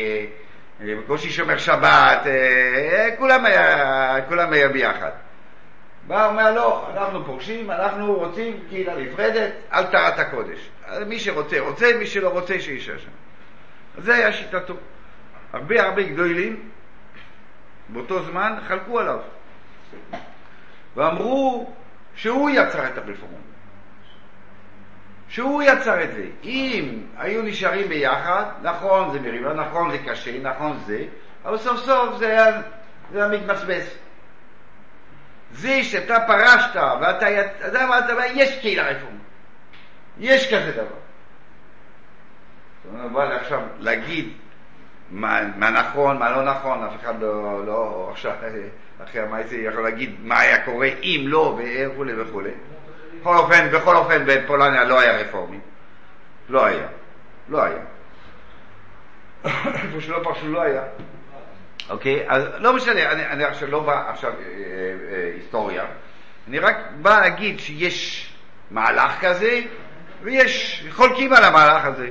אה, 0.81 0.87
אה, 0.87 0.95
בקושי 0.95 1.29
שומר 1.29 1.57
שבת, 1.57 2.27
אה, 2.27 3.09
כולם 3.17 3.45
היה, 3.45 4.15
כולם 4.27 4.53
היה 4.53 4.67
ביחד. 4.67 5.11
בא 6.07 6.29
אומר 6.29 6.51
לא, 6.51 6.89
אנחנו 6.93 7.25
פורשים, 7.25 7.71
אנחנו 7.71 8.13
רוצים 8.13 8.59
קהילה 8.69 8.95
נפרדת 8.97 9.51
על 9.69 9.85
טהרת 9.85 10.19
הקודש. 10.19 10.69
מי 11.07 11.19
שרוצה, 11.19 11.59
רוצה, 11.59 11.87
מי 11.99 12.05
שלא 12.07 12.29
רוצה, 12.29 12.59
שישאר 12.59 12.97
שם. 12.97 13.09
זה 13.97 14.15
היה 14.15 14.33
שיטתו. 14.33 14.73
הרבה 15.53 15.83
הרבה 15.83 16.03
גדולים 16.03 16.69
באותו 17.89 18.23
זמן 18.23 18.57
חלקו 18.67 18.99
עליו 18.99 19.19
ואמרו 20.95 21.73
שהוא 22.15 22.49
יצר 22.49 22.87
את 22.87 22.97
הרפורמה. 22.97 23.37
שהוא 25.27 25.63
יצר 25.63 26.03
את 26.03 26.13
זה. 26.13 26.25
אם 26.43 26.99
היו 27.17 27.41
נשארים 27.41 27.87
ביחד, 27.87 28.43
נכון 28.61 29.11
זה 29.11 29.19
מריבה, 29.19 29.53
נכון 29.53 29.91
זה 29.91 29.97
קשה, 29.97 30.39
נכון 30.39 30.77
זה, 30.85 31.05
אבל 31.45 31.57
סוף 31.57 31.79
סוף 31.79 32.17
זה 32.17 32.27
היה, 32.27 32.61
זה 33.11 33.25
היה 33.25 33.27
מתמסמס. 33.27 33.97
זה 35.53 35.83
שאתה 35.83 36.17
פרשת 36.27 36.75
ואתה, 37.01 37.41
אתה 37.41 37.67
יודע 37.67 37.85
מה, 37.85 37.99
אתה 37.99 38.11
אומר, 38.11 38.23
יש 38.33 38.59
קהילה 38.59 38.83
רפורמה. 38.83 39.17
יש 40.19 40.53
כזה 40.53 40.71
דבר. 40.71 40.83
זאת 42.83 42.93
אומרת, 42.93 43.11
בא 43.11 43.35
עכשיו 43.35 43.61
להגיד 43.79 44.33
מה, 45.11 45.41
מה 45.57 45.69
נכון, 45.69 46.19
מה 46.19 46.31
לא 46.31 46.43
נכון, 46.43 46.83
אף 46.83 47.01
אחד 47.01 47.21
לא, 47.21 47.65
לא 47.65 48.09
עכשיו, 48.11 48.33
אחרי 49.03 49.21
המעשה 49.21 49.55
יכול 49.55 49.83
להגיד 49.83 50.15
מה 50.23 50.39
היה 50.39 50.65
קורה 50.65 50.87
אם 50.87 51.23
לא, 51.27 51.59
וכולי 51.59 52.21
וכולי. 52.21 52.51
בכל 53.19 53.35
אופן, 53.35 53.67
בכל 53.73 53.95
אופן 53.95 54.23
בפולניה 54.25 54.83
לא 54.83 54.99
היה 54.99 55.17
רפורמי. 55.17 55.59
לא 56.49 56.65
היה. 56.65 56.87
לא 57.49 57.63
היה. 57.63 57.79
איפה 59.83 60.01
שלא 60.01 60.19
פרשו 60.23 60.47
לא 60.47 60.61
היה. 60.61 60.81
אוקיי? 61.89 62.25
אז 62.27 62.43
לא 62.59 62.73
משנה, 62.73 63.11
אני, 63.11 63.25
אני 63.25 63.43
עכשיו 63.43 63.71
לא 63.71 63.79
בא 63.79 64.09
עכשיו 64.09 64.31
אה, 64.31 64.35
אה, 65.11 65.31
היסטוריה, 65.35 65.85
אני 66.47 66.59
רק 66.59 66.77
בא 67.01 67.19
להגיד 67.19 67.59
שיש 67.59 68.29
מהלך 68.71 69.11
כזה 69.21 69.61
ויש 70.21 70.85
חולקים 70.89 71.33
על 71.33 71.43
המהלך 71.43 71.85
הזה. 71.85 72.09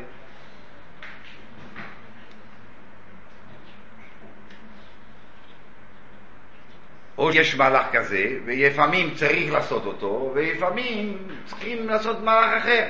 או 7.19 7.31
יש 7.33 7.55
מהלך 7.57 7.87
כזה, 7.93 8.27
ולפעמים 8.45 9.15
צריך 9.15 9.53
לעשות 9.53 9.87
אותו, 9.87 10.31
ולפעמים 10.35 11.19
צריכים 11.47 11.89
לעשות 11.89 12.21
מהלך 12.21 12.63
אחר. 12.63 12.85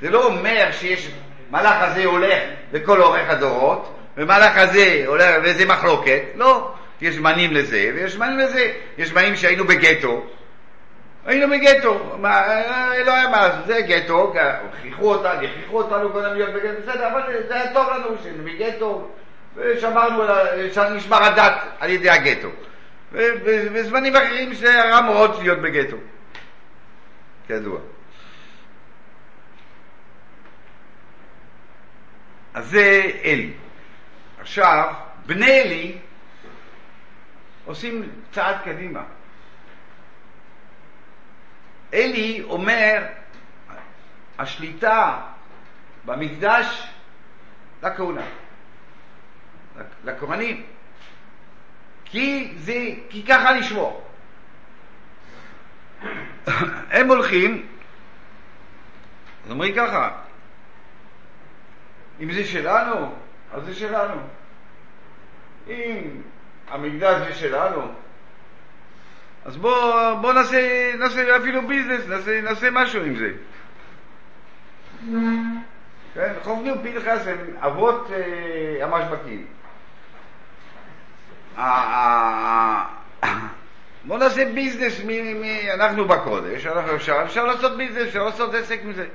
זה 0.00 0.10
לא 0.10 0.26
אומר 0.26 0.68
שיש, 0.72 1.10
מהלך 1.50 1.76
הזה 1.82 2.04
הולך 2.04 2.42
לכל 2.72 3.02
אורך 3.02 3.30
הדורות, 3.30 3.99
ומהלך 4.20 4.56
הזה 4.56 5.06
וזה 5.42 5.66
מחלוקת, 5.66 6.22
לא. 6.34 6.72
יש 7.00 7.14
זמנים 7.14 7.52
לזה, 7.52 7.90
ויש 7.94 8.12
זמנים 8.12 8.38
לזה. 8.38 8.72
יש 8.98 9.08
זמנים 9.08 9.36
שהיינו 9.36 9.64
בגטו, 9.64 10.26
היינו 11.26 11.46
בגטו, 11.50 12.16
מה, 12.18 12.42
לא 13.06 13.12
היה 13.12 13.28
מה 13.28 13.62
זה 13.66 13.80
גטו, 13.80 14.32
הכריחו 14.68 15.14
אותנו, 15.14 15.28
הכריחו 15.28 15.78
אותנו 15.78 16.12
קודם 16.12 16.34
להיות 16.34 16.54
בגטו, 16.54 16.82
בסדר, 16.82 17.08
אבל 17.08 17.22
זה 17.48 17.54
היה 17.54 17.72
טוב 17.72 17.86
לנו 17.88 18.16
שהיינו 18.22 18.44
בגטו, 18.44 19.10
ושמרנו, 19.56 20.22
נשמר 20.96 21.22
הדת 21.22 21.62
על 21.80 21.90
ידי 21.90 22.10
הגטו. 22.10 22.48
ובזמנים 23.12 24.16
אחרים 24.16 24.54
זה 24.54 24.80
מאוד 25.06 25.42
להיות 25.42 25.58
בגטו, 25.58 25.96
כידוע. 27.46 27.78
אז 32.54 32.70
זה 32.70 33.02
אלי. 33.24 33.52
עכשיו, 34.40 34.94
בני 35.26 35.60
אלי 35.60 35.98
עושים 37.64 38.10
צעד 38.32 38.56
קדימה. 38.64 39.02
אלי 41.94 42.42
אומר, 42.42 43.06
השליטה 44.38 45.20
במקדש 46.04 46.88
לכהונה, 47.82 48.26
לכהנים. 50.04 50.66
כי 52.04 52.52
זה, 52.56 52.88
כי 53.08 53.22
ככה 53.26 53.52
נשמור. 53.52 54.06
הם 56.90 57.08
הולכים, 57.08 57.66
אז 59.44 59.50
אומרים 59.50 59.74
ככה, 59.74 60.10
אם 62.20 62.32
זה 62.32 62.44
שלנו, 62.44 63.14
אז 63.52 63.64
זה 63.64 63.74
שלנו. 63.74 64.20
אם 65.68 66.22
המקדש 66.68 67.28
זה 67.28 67.34
שלנו, 67.34 67.82
אז 69.44 69.56
בוא, 69.56 70.14
בוא 70.14 70.32
נעשה, 70.32 70.92
נעשה 70.98 71.36
אפילו 71.36 71.66
ביזנס, 71.66 72.08
נעשה, 72.08 72.40
נעשה 72.40 72.70
משהו 72.70 73.04
עם 73.04 73.16
זה. 73.16 73.32
כן, 76.14 76.32
חובני 76.42 76.72
ופנחס 76.72 77.26
הם 77.26 77.38
אבות 77.58 78.10
אה, 78.10 78.84
המשבקים. 78.84 79.46
בוא 84.04 84.18
נעשה 84.18 84.44
ביזנס, 84.54 85.04
מ, 85.04 85.40
מ, 85.40 85.44
אנחנו 85.74 86.08
בקודש, 86.08 86.66
אנחנו 86.66 86.94
אפשר, 86.94 87.22
אפשר 87.24 87.44
לעשות 87.44 87.76
ביזנס, 87.76 88.06
אפשר 88.06 88.24
לעשות 88.24 88.54
עסק 88.54 88.80
מזה. 88.84 89.06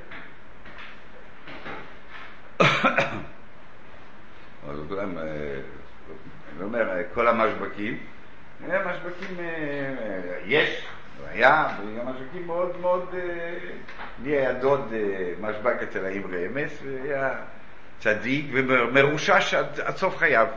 אז 4.70 4.78
כולם, 4.88 5.18
אה, 5.18 5.24
אני 6.56 6.64
אומר, 6.64 6.90
אה, 6.90 7.04
כל 7.14 7.28
המשבקים, 7.28 7.98
אה, 8.70 8.86
משבקים 8.86 9.38
יש, 10.46 10.86
היה, 11.30 11.68
וגם 11.80 12.08
משבקים 12.08 12.48
מאוד 12.48 12.80
מאוד, 12.82 13.16
לי 14.24 14.38
היה 14.38 14.54
דוד 14.54 14.94
משבק 15.42 15.76
אצל 15.84 16.06
האמרי 16.06 16.48
אמס, 16.48 16.80
והיה 16.84 17.34
צדיק 18.00 18.46
ומרושש 18.54 19.54
עד 19.54 19.96
סוף 19.96 20.18
חייו. 20.18 20.48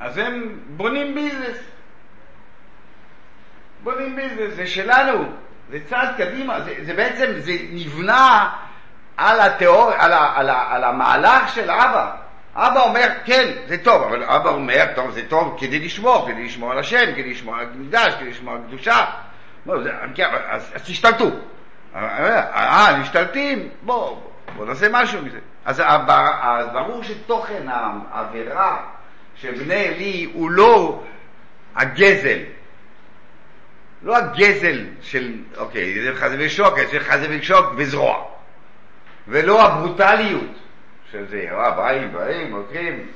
אז 0.00 0.18
הם 0.18 0.60
בונים 0.76 1.14
ביזנס. 1.14 1.58
בונים 3.82 4.16
ביזנס, 4.16 4.54
זה 4.54 4.66
שלנו, 4.66 5.24
זה 5.70 5.78
צעד 5.86 6.08
קדימה, 6.16 6.60
זה, 6.60 6.74
זה 6.82 6.94
בעצם, 6.94 7.26
זה 7.38 7.52
נבנה 7.70 8.52
על 9.16 9.40
התיאור, 9.40 9.90
על, 9.98 10.12
ה, 10.12 10.32
על, 10.34 10.50
ה, 10.50 10.64
על 10.70 10.84
המהלך 10.84 11.48
של 11.54 11.70
אבא. 11.70 12.16
אבא 12.54 12.82
אומר, 12.82 13.08
כן, 13.24 13.52
זה 13.66 13.78
טוב, 13.78 14.02
אבל 14.02 14.24
אבא 14.24 14.50
אומר, 14.50 14.84
טוב, 14.94 15.10
זה 15.10 15.28
טוב 15.28 15.56
כדי 15.60 15.78
לשמור, 15.78 16.28
כדי 16.28 16.44
לשמור 16.44 16.72
על 16.72 16.78
השם, 16.78 17.12
כדי 17.16 17.30
לשמור 17.30 17.56
על 17.56 17.66
הקדוש, 17.66 18.14
כדי 18.14 18.30
לשמור 18.30 18.54
על 18.54 18.60
הקדושה. 18.64 19.04
כן, 20.14 20.28
אז, 20.48 20.72
אז 20.74 20.82
תשתלטו. 20.82 21.30
אה, 21.94 22.96
משתלטים? 23.00 23.68
בואו, 23.82 24.20
בואו 24.56 24.68
נעשה 24.68 24.86
משהו 24.90 25.22
מזה. 25.22 25.38
אז, 25.64 25.82
אז 26.40 26.66
ברור 26.72 27.02
שתוכן 27.02 27.66
העבירה 27.68 28.76
של 29.34 29.54
בני 29.54 29.88
עלי 29.88 30.30
הוא 30.32 30.50
לא 30.50 31.02
הגזל, 31.76 32.38
לא 34.02 34.16
הגזל 34.16 34.84
של, 35.02 35.34
אוקיי, 35.56 36.02
זה 36.02 36.14
חזה 36.14 36.36
ושוק, 36.38 36.74
זה 36.90 37.00
חזה 37.00 37.26
ושוק 37.30 37.66
וזרוע, 37.76 38.24
ולא 39.28 39.66
הברוטליות 39.66 40.50
של 41.10 41.26
זה, 41.26 41.48
אה, 41.50 41.70
באים, 41.70 42.12
באים, 42.12 42.56
לוקחים 42.56 43.06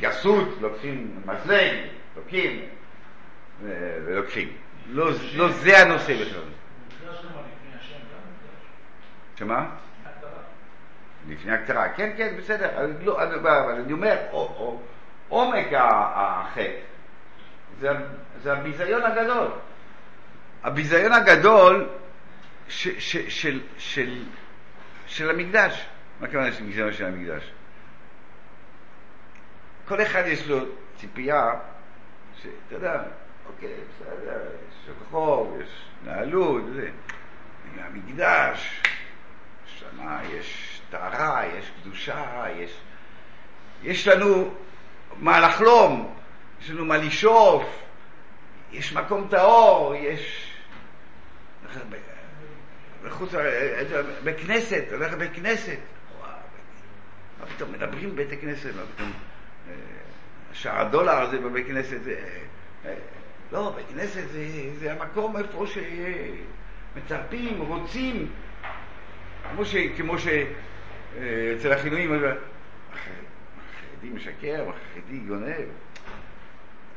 גסות, 0.00 0.48
לוקחים 0.60 1.20
מזלג, 1.26 1.76
לוקחים 2.16 2.60
ולוקחים. 4.04 4.48
לא, 4.90 5.10
לא 5.34 5.48
זה 5.52 5.78
הנושא 5.78 6.14
בכלל. 6.14 6.42
שמה? 9.38 9.66
לפני 11.28 11.52
הקצרה. 11.52 11.88
כן, 11.88 12.10
כן, 12.16 12.34
בסדר. 12.38 12.86
לא, 13.02 13.22
אבל 13.22 13.80
אני 13.84 13.92
אומר, 13.92 14.16
עומק 15.28 15.66
החטא 15.72 16.70
זה, 17.80 17.88
זה 18.42 18.52
הביזיון 18.52 19.02
הגדול. 19.02 19.48
הביזיון 20.64 21.12
הגדול 21.12 21.88
ש, 22.68 22.88
ש, 22.88 23.16
של, 23.16 23.60
של, 23.78 24.22
של 25.08 25.30
המקדש. 25.30 25.86
מה 26.20 26.26
הכוונה 26.26 26.52
של 26.52 26.64
ביזיון 26.64 26.92
של 26.92 27.04
המקדש? 27.04 27.52
כל 29.88 30.02
אחד 30.02 30.22
יש 30.26 30.48
לו 30.48 30.58
ציפייה 30.96 31.54
שאתה 32.42 32.74
יודע, 32.74 33.02
אוקיי, 33.46 33.74
בסדר, 33.88 34.40
יש 34.68 34.90
רחוב, 35.02 35.60
יש 35.60 35.68
נעלות, 36.04 36.62
זה. 36.74 36.90
המקדש, 37.80 38.82
שם 39.66 40.08
יש 40.32 40.80
טהרה, 40.90 41.46
יש 41.46 41.70
קדושה, 41.82 42.44
יש, 42.56 42.80
יש 43.82 44.08
לנו 44.08 44.54
מה 45.16 45.40
לחלום, 45.40 46.14
יש 46.60 46.70
לנו 46.70 46.84
מה 46.84 46.96
לשאוף, 46.96 47.82
יש 48.72 48.92
מקום 48.92 49.28
טהור, 49.30 49.94
יש... 49.94 50.52
בחוץ, 53.04 53.32
בכנסת, 54.24 54.84
הולך 54.92 55.12
לבית 55.12 55.34
כנסת. 55.34 55.78
מה 57.40 57.46
פתאום 57.46 57.72
מדברים 57.72 58.10
בבית 58.10 58.32
הכנסת, 58.32 58.70
מה 58.76 58.82
פתאום... 58.94 59.12
אה, 59.68 59.74
שער 60.52 60.86
הדולר 60.86 61.22
הזה 61.22 61.38
בבית 61.38 61.66
כנסת. 61.66 62.00
אה, 62.84 62.94
לא, 63.52 63.72
בית 63.76 63.86
כנסת 63.94 64.28
זה, 64.28 64.46
זה 64.78 64.92
המקום 64.92 65.36
איפה 65.36 65.64
שמצפים, 66.96 67.60
רוצים, 67.60 68.28
כמו, 69.50 69.64
ש, 69.64 69.76
כמו 69.96 70.18
שאצל 70.18 71.68
אה, 71.72 71.74
החילונים, 71.74 72.14
החרדי 72.92 74.10
משקר, 74.14 74.64
החרדי 74.68 75.18
גונב. 75.18 75.66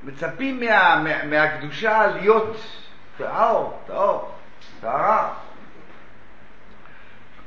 מצפים 0.03 0.59
מה, 0.59 1.01
מה, 1.03 1.25
מהקדושה 1.25 2.07
להיות 2.07 2.57
טהור, 3.17 3.81
טהור, 3.87 4.31
טהרה. 4.79 5.33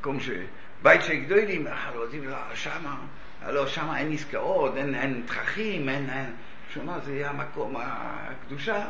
מקום 0.05 0.21
ש... 0.21 0.31
בית 0.83 1.03
של 1.03 1.15
גדולים, 1.15 1.67
אנחנו 1.67 2.01
רוצים, 2.01 2.29
לא, 2.29 2.37
שמה, 2.55 2.97
לא, 3.47 3.67
שמה 3.67 3.99
אין 3.99 4.13
עסקאות, 4.13 4.77
אין, 4.77 4.95
אין 4.95 5.23
תככים, 5.27 5.89
אין, 5.89 6.11
אין, 6.11 6.35
שמה, 6.75 6.99
זה 6.99 7.31
המקום, 7.31 7.77
הקדושה. 7.79 8.85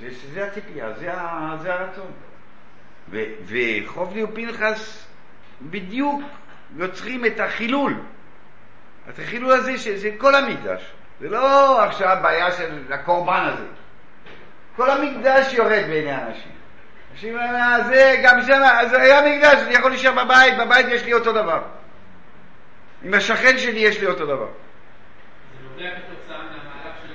זה, 0.00 0.08
זה 0.32 0.46
הציפייה, 0.46 0.92
זה, 0.92 1.12
זה 1.62 1.74
הרצון. 1.74 2.10
וחובלי 3.44 4.22
ופנחס 4.22 5.06
בדיוק 5.62 6.22
יוצרים 6.76 7.24
את 7.24 7.40
החילול. 7.40 7.94
את 9.08 9.18
החילול 9.18 9.52
הזה, 9.52 9.78
שזה 9.78 10.10
כל 10.18 10.34
המקדש. 10.34 10.92
זה 11.20 11.28
לא 11.28 11.82
עכשיו 11.84 12.16
בעיה 12.22 12.52
של 12.52 12.92
הקורבן 12.92 13.48
הזה. 13.52 13.66
כל 14.76 14.90
המקדש 14.90 15.52
יורד 15.52 15.84
בעיני 15.88 16.10
האנשים. 16.10 16.61
אנשים 17.12 17.36
זה 17.88 18.20
גם 18.22 18.42
שם, 18.42 18.60
זה 18.90 19.02
היה 19.02 19.20
מקדש, 19.22 19.62
אני 19.62 19.74
יכול 19.74 19.90
להישאר 19.90 20.24
בבית, 20.24 20.54
בבית 20.58 20.86
יש 20.88 21.04
לי 21.04 21.12
אותו 21.12 21.32
דבר. 21.32 21.62
עם 23.02 23.14
השכן 23.14 23.58
שלי 23.58 23.80
יש 23.80 24.00
לי 24.00 24.06
אותו 24.06 24.26
דבר. 24.26 24.48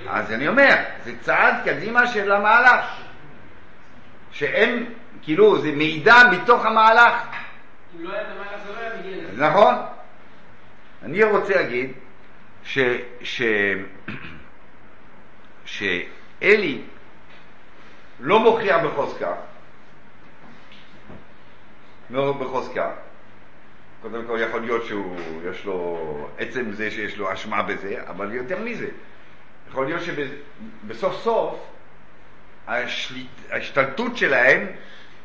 אז 0.10 0.32
אני 0.32 0.48
אומר, 0.48 0.76
זה 1.04 1.12
צעד 1.22 1.56
קדימה 1.66 2.08
של 2.08 2.32
המהלך. 2.32 2.86
שהם, 4.32 4.86
כאילו, 5.22 5.60
זה 5.60 5.72
מידע 5.72 6.16
מתוך 6.32 6.66
המהלך. 6.66 7.14
אם 7.96 8.04
לא 8.04 8.14
היה 8.14 8.22
את 8.22 8.28
המהלך, 8.36 8.62
זה 8.68 8.74
לא 8.74 8.80
היה 8.80 8.90
מגיע 9.00 9.18
לזה. 9.18 9.48
נכון. 9.48 9.76
אני 11.04 11.24
רוצה 11.24 11.56
להגיד 11.56 11.92
ש... 12.64 12.80
ש... 13.22 13.42
שאלי 15.66 16.82
לא 18.20 18.40
מוכיח 18.40 18.82
בחוזקה, 18.84 19.34
לא 22.10 22.34
בחוזקה, 22.34 22.92
קודם 24.02 24.26
כל 24.28 24.38
יכול 24.42 24.62
להיות 24.62 24.84
שיש 24.86 25.66
לו, 25.66 26.30
עצם 26.38 26.72
זה 26.72 26.92
שיש 26.92 27.18
לו 27.18 27.34
אשמה 27.34 27.64
בזה, 27.64 27.96
אבל 28.08 28.34
יותר 28.34 28.60
מזה, 28.60 28.88
יכול 29.70 29.86
להיות 29.86 30.02
שבסוף 30.02 31.22
סוף 31.24 31.60
השליט, 32.68 33.28
ההשתלטות 33.50 34.18
שלהם 34.18 34.68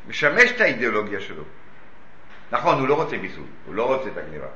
משמש 0.08 0.50
את 0.50 0.60
האידיאולוגיה 0.60 1.20
שלו. 1.20 1.42
נכון, 2.52 2.80
הוא 2.80 2.88
לא 2.88 2.94
רוצה 2.94 3.18
ביזוי, 3.18 3.46
הוא 3.66 3.74
לא 3.74 3.96
רוצה 3.96 4.08
את 4.08 4.16
הגניבה, 4.16 4.46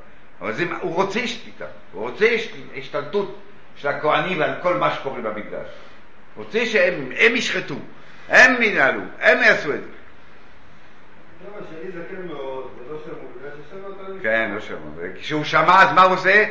אבל 0.40 0.52
זה, 0.52 0.64
הוא 0.80 0.94
רוצה 0.94 1.26
שליטה, 1.26 1.66
הוא 1.92 2.08
רוצה 2.08 2.36
השתלטות 2.76 3.38
של 3.76 3.88
הכהנים 3.88 4.42
על 4.42 4.50
כל 4.62 4.76
מה 4.76 4.94
שקורה 4.94 5.20
במקדש. 5.20 5.66
רוצה 6.36 6.66
שהם 6.66 7.36
ישחטו, 7.36 7.74
הם 8.28 8.62
ינהלו, 8.62 9.00
הם 9.20 9.38
יעשו 9.42 9.74
את 9.74 9.80
זה. 9.80 9.95
כן, 14.22 14.50
לא 14.54 14.60
שמעו. 14.60 14.90
כשהוא 15.14 15.44
שמע, 15.44 15.82
אז 15.82 15.92
מה 15.92 16.02
הוא 16.02 16.14
עושה? 16.14 16.44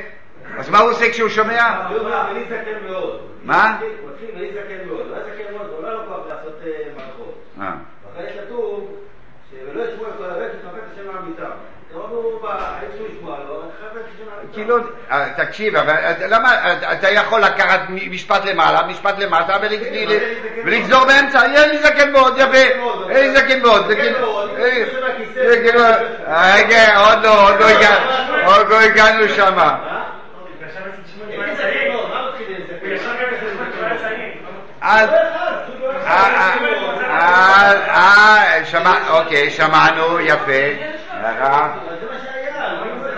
אז 0.57 0.69
מה 0.69 0.79
הוא 0.79 0.91
עושה 0.91 1.11
כשהוא 1.11 1.29
שומע? 1.29 1.87
אני 2.31 2.43
זקן 2.43 2.83
מאוד. 2.89 3.21
מה? 3.43 3.79
הוא 4.01 4.09
התחיל 4.11 4.29
ואני 4.33 4.51
זקן 4.53 4.87
מאוד. 4.87 5.07
הוא 5.07 5.15
היה 5.15 5.23
זקן 5.23 5.53
מאוד, 5.53 5.69
הוא 5.69 5.83
לא 5.83 5.87
היה 5.87 5.97
לו 5.97 6.05
כוח 6.07 6.27
לעשות 6.27 6.59
מערכות. 6.97 7.43
ואחרי 7.57 8.33
כתוב, 8.45 8.95
שלא 9.51 9.81
ישמעו 9.81 10.07
את 10.07 10.13
כל 10.17 10.25
הבית, 10.25 10.51
שתחפש 10.51 10.77
את 10.77 10.91
השם 10.93 11.13
מהמיטה. 11.13 11.49
כאילו, 14.55 14.77
תקשיב, 15.35 15.75
אבל 15.75 15.95
למה 16.29 16.73
אתה 16.91 17.09
יכול 17.09 17.41
לקחת 17.41 17.79
משפט 17.89 18.45
למעלה, 18.45 18.81
משפט 18.87 19.19
למטה 19.19 19.57
ולגזור 20.63 21.05
באמצע? 21.05 21.37
יהיה 21.37 21.67
לי 21.67 21.77
זקן 21.77 22.11
מאוד, 22.11 22.37
יפה, 22.37 22.57
יהיה 22.57 23.21
לי 23.21 23.31
זקן 23.31 23.61
מאוד, 23.61 23.91
רגע, 26.27 26.97
עוד 26.97 27.23
לא, 27.23 27.49
עוד 28.45 28.69
לא 28.69 28.79
הגענו 28.79 29.29
שמה. 29.29 29.75
אז, 34.81 35.09
אוקיי, 39.09 39.49
שמענו, 39.49 40.19
יפה. 40.19 40.51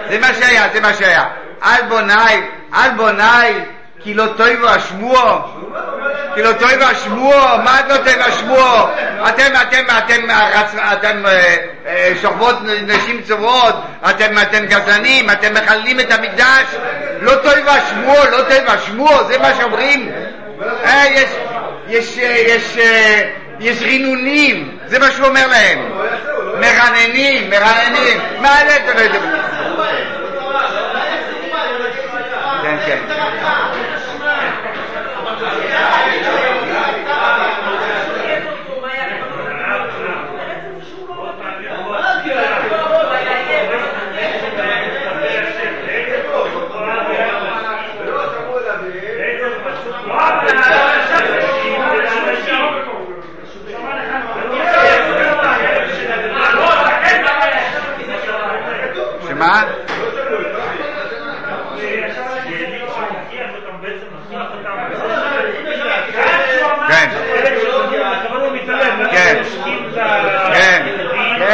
זה 0.10 0.20
מה 0.20 0.34
שהיה, 0.34 0.64
זה 0.74 0.82
מה 0.82 0.94
שהיה. 0.94 1.24
אל 1.64 1.82
בוני, 1.90 2.42
אל 2.74 2.90
בוני 2.96 3.64
כי 4.04 4.14
לא 4.14 4.26
טוב 4.38 4.66
השמוע. 4.66 5.42
כי 6.36 6.42
לא 6.42 6.52
טוב 6.54 6.70
השמוע, 6.82 7.62
מה 7.64 7.80
לא 7.88 7.98
טוב 7.98 8.14
השמוע? 8.20 8.90
אתם, 9.30 9.54
אתם, 9.62 9.84
אתם, 9.98 10.22
אתם 10.94 11.26
אה, 11.26 11.56
אה, 11.88 12.14
שוכבות 12.22 12.56
נשים 12.88 13.22
צוברות, 13.22 13.76
אתם, 14.10 14.38
אתם 14.42 14.66
גזענים, 14.66 15.30
אתם 15.30 15.54
מחללים 15.54 16.00
את 16.00 16.12
המקדש, 16.12 16.76
לא 17.22 17.36
טוב 17.36 17.68
השמוע, 17.68 18.26
לא 18.32 18.38
טוב 18.38 18.68
השמוע, 18.68 19.24
זה 19.24 19.38
מה 19.38 19.56
שאומרים. 19.56 20.12
אה, 20.86 21.06
יש, 21.08 21.30
יש, 21.88 22.18
יש, 22.18 22.78
יש 23.60 23.82
רינונים, 23.82 24.78
זה 24.86 25.00
מה 25.00 25.12
שהוא 25.12 25.28
אומר 25.28 25.48
להם. 25.48 25.80
מרננים, 26.60 27.50
מרננים. 27.50 28.20
מה 28.42 28.56
זה? 28.68 29.57
כן, 32.64 32.78
כן. 32.86 33.00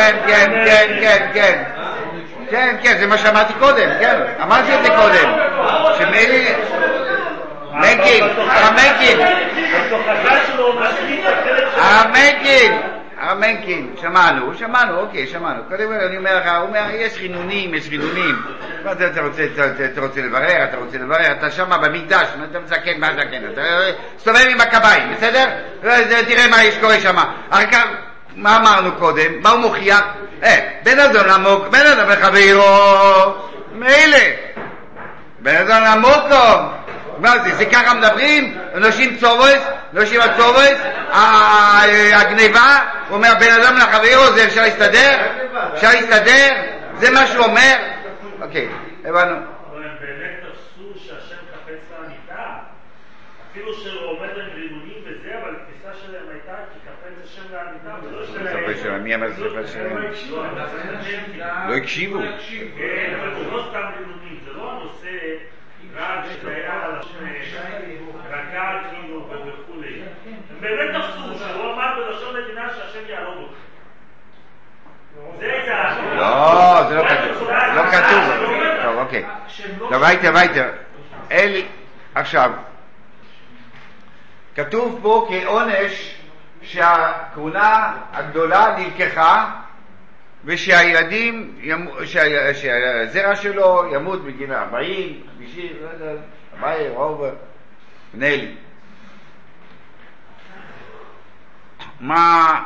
כן, 0.04 0.16
כן, 0.28 0.52
כן, 0.66 0.88
כן, 1.02 1.28
כן. 1.34 1.64
כן, 2.50 2.76
כן, 2.84 2.98
זה 2.98 3.08
מה 3.08 3.18
שאמרתי 3.18 3.54
קודם, 3.60 3.90
כן, 4.00 4.16
אמרתי 4.42 4.76
את 4.76 4.84
זה 4.84 4.90
קודם. 4.90 5.34
שמילא... 5.98 6.36
מנקין, 7.74 8.24
הרב 8.24 8.74
מנקין. 8.74 9.20
הרב 11.78 12.08
מנקין. 12.08 12.82
הרב 13.18 13.38
מנקין, 13.38 13.94
שמענו, 14.02 14.54
שמענו, 14.54 15.00
אוקיי, 15.00 15.28
שמענו. 15.28 15.64
קודם 15.70 15.88
כל 15.88 15.94
אני 15.94 16.18
אומר 16.18 16.38
לך, 16.38 16.46
הוא 16.46 16.68
אומר, 16.68 16.84
יש 16.94 17.18
חינונים, 17.18 17.74
יש 17.74 17.90
חינונים. 17.90 18.36
אתה 18.82 19.22
רוצה, 19.22 19.46
אתה 19.86 20.02
רוצה 20.02 20.22
לברר, 20.22 20.64
אתה 20.64 20.78
רוצה 20.78 20.98
לברר, 20.98 21.32
אתה 21.32 21.52
שמה 21.52 21.78
במקדש, 21.78 22.28
אתה 22.52 22.60
מזקן, 22.60 23.00
מה 23.00 23.08
זקן? 23.14 23.52
אתה 23.54 23.62
מסתובב 24.16 24.46
עם 24.50 24.62
הקביים, 24.62 25.14
בסדר? 25.14 25.46
תראה 26.28 26.48
מה 26.50 26.64
יש 26.64 26.78
קורה 26.78 27.00
שם. 27.00 27.18
מה 28.36 28.58
אמרנו 28.58 28.92
קודם? 28.92 29.42
מה 29.42 29.50
הוא 29.50 29.60
מוכיח? 29.60 30.04
אה, 30.44 30.70
בן 30.84 31.00
אדם 31.00 31.30
עמוק, 31.30 31.68
בן 31.68 31.86
אדם 31.86 32.10
לחברו, 32.10 33.34
מילא. 33.72 34.18
בן 35.40 35.56
אדם 35.56 35.84
למוקום. 35.84 36.84
מה 37.18 37.40
זה, 37.40 37.56
זה 37.56 37.66
ככה 37.66 37.94
מדברים? 37.94 38.58
אנשים 38.76 39.18
צובס, 39.18 39.68
אנשים 39.94 40.22
הצובס, 40.22 40.80
הגניבה, 42.14 42.78
הוא 43.10 43.18
אומר 43.18 43.30
בן 43.40 43.52
אדם 43.62 43.76
לחברו, 43.78 44.34
זה 44.36 44.46
אפשר 44.46 44.62
להסתדר? 44.62 45.18
אפשר 45.74 45.88
להסתדר? 45.88 46.50
זה 47.00 47.12
מה 47.12 47.28
שהוא 47.28 47.46
אומר? 47.46 47.76
אוקיי, 48.42 48.68
הבנו. 49.06 49.36
אבל 49.72 49.84
הם 49.84 49.96
באמת 50.02 50.40
תפסו 50.42 51.00
שהשם 51.00 51.42
חפץ 51.54 51.84
לעמיתה. 51.92 52.44
אפילו 53.52 53.74
שהוא 53.74 54.10
עומד 54.10 54.30
עם 54.38 54.80
וזה, 55.06 55.30
אבל 55.42 55.56
התפיסה 55.56 56.06
שלהם 56.06 56.26
הייתה 56.32 56.54
כי 56.74 56.80
השם 57.54 57.66
לעמיתה, 57.86 58.08
ולא 58.08 58.26
שלהם. 58.26 58.48
ספר 58.48 58.84
שלהם, 58.84 59.04
מי 59.04 59.16
אמר 59.16 59.34
ספר 59.34 59.66
שלהם? 59.68 59.98
לא 61.70 61.76
הקשיבו. 61.76 62.20
כן, 62.78 63.16
אבל 63.20 63.36
זה 63.36 63.52
לא 63.52 63.66
סתם 63.70 63.82
רימונים, 63.98 64.40
זה 64.46 64.54
לא 64.54 64.72
הנושא 64.72 65.10
רק 65.96 66.26
שהיה 66.42 66.84
על 66.84 66.92
רקע 68.30 68.80
כאילו 68.90 69.30
וכולי. 69.30 70.02
הם 70.26 70.62
באמת 70.62 70.96
תפסו 70.96 71.38
שהוא 71.38 71.74
אמר 71.74 71.96
בלשון 71.96 72.36
מדינה 72.44 72.70
שהשם 72.70 73.10
יהרוג 73.10 73.50
זה 75.40 75.48
לא, 76.16 76.84
זה 76.90 76.96
לא 76.96 77.04
כתוב. 77.08 77.50
לא 77.50 77.84
כתוב. 77.92 78.24
טוב, 78.84 78.98
אוקיי. 78.98 79.26
טוב, 79.80 80.04
weiter, 80.04 80.36
weiter. 80.36 80.66
אלי, 81.32 81.66
עכשיו, 82.16 82.52
כתוב 84.56 85.00
פה 85.02 85.28
כעונש 85.30 86.23
שהכהונה 86.64 87.98
הגדולה 88.12 88.76
נלקחה 88.78 89.52
ושהילדים, 90.46 91.56
שהזרע 92.54 93.36
שלו 93.36 93.84
ימות 93.94 94.24
בגיל 94.24 94.54
40, 94.54 95.24
50, 95.38 95.66
לא 95.82 95.90
יודע, 95.90 96.22
40, 96.60 96.92
רוב, 96.92 97.24
בני 98.14 98.56
מה, 102.00 102.64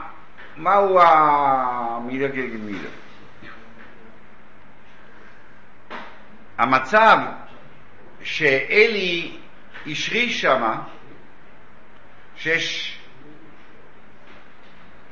מהו 0.58 1.00
המילה 1.02 2.30
כנגד 2.30 2.60
מילה? 2.60 2.90
המצב 6.58 7.18
שאלי 8.24 9.38
השריש 9.88 10.42
שמה, 10.42 10.82
שיש 12.36 12.97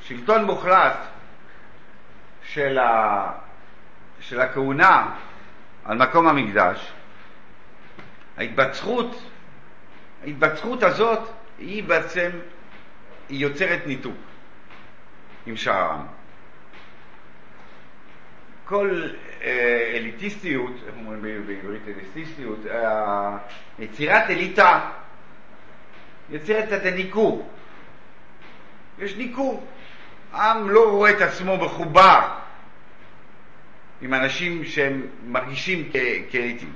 שלטון 0.07 0.45
מוחלט 0.45 0.97
של, 2.43 2.77
ה, 2.77 3.31
של 4.19 4.41
הכהונה 4.41 5.15
על 5.85 5.97
מקום 5.97 6.27
המקדש, 6.27 6.93
ההתבצרות, 8.37 9.29
ההתבצרות 10.23 10.83
הזאת 10.83 11.19
היא 11.57 11.83
בעצם, 11.83 12.29
היא 13.29 13.39
יוצרת 13.39 13.87
ניתוק 13.87 14.15
עם 15.45 15.57
שאר 15.57 15.73
העם. 15.73 16.05
כל 18.65 19.09
אה, 19.41 19.93
אליטיסטיות, 19.95 20.71
איך 20.87 20.95
אומרים 20.95 21.21
בעברית 21.21 21.81
אליטיסטיות, 21.87 22.59
אה, 22.69 23.37
יצירת 23.79 24.29
אליטה 24.29 24.89
יוצרת 26.29 26.73
את 26.73 26.85
הניכור. 26.85 27.49
יש 28.99 29.15
ניכור. 29.15 29.67
העם 30.35 30.69
לא 30.69 30.89
רואה 30.89 31.09
את 31.11 31.21
עצמו 31.21 31.57
מחובר 31.57 32.19
עם 34.01 34.13
אנשים 34.13 34.65
שהם 34.65 35.01
מרגישים 35.27 35.89
כ- 35.93 36.31
כאליטים. 36.31 36.73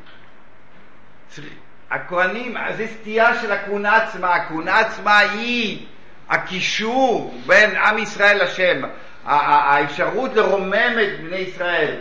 צריך- 1.30 1.54
הכהנים, 1.92 2.56
זה 2.78 2.88
סטייה 2.88 3.42
של 3.42 3.52
הכהונה 3.52 3.96
עצמה, 3.96 4.34
הכהונה 4.36 4.80
עצמה 4.80 5.18
היא 5.18 5.86
הקישור 6.30 7.36
בין 7.46 7.76
עם 7.76 7.98
ישראל 7.98 8.44
לשם, 8.44 8.82
האפשרות 9.26 10.36
לרומם 10.36 10.94
את 11.04 11.20
בני 11.24 11.38
ישראל, 11.38 11.96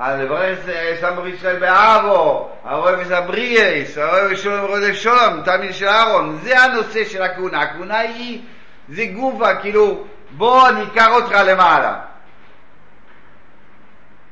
לברך 0.00 0.58
סמר 1.00 1.26
ישראל 1.26 1.58
באבו, 1.58 2.50
האוהב 2.64 3.00
את 3.00 3.10
הבריאס, 3.10 3.98
האוהב 3.98 4.34
שולם 4.34 4.64
רודף 4.64 4.94
שולם, 4.94 5.40
תלמיד 5.44 5.72
של 5.74 5.88
אהרון, 5.88 6.38
זה 6.42 6.62
הנושא 6.62 7.04
של 7.04 7.22
הכהונה, 7.22 7.60
הכהונה 7.60 7.98
היא, 7.98 8.40
זה 8.88 9.04
גופה, 9.06 9.54
כאילו, 9.54 10.04
בוא 10.36 10.70
ניקח 10.70 11.08
אותך 11.08 11.32
למעלה. 11.32 12.00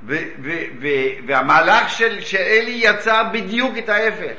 ו- 0.02 0.14
ו- 0.42 0.64
ו- 0.80 1.26
והמהלך 1.26 1.90
של, 1.90 2.20
שאלי 2.20 2.80
יצר 2.84 3.22
בדיוק 3.32 3.78
את 3.78 3.88
ההפך. 3.88 4.34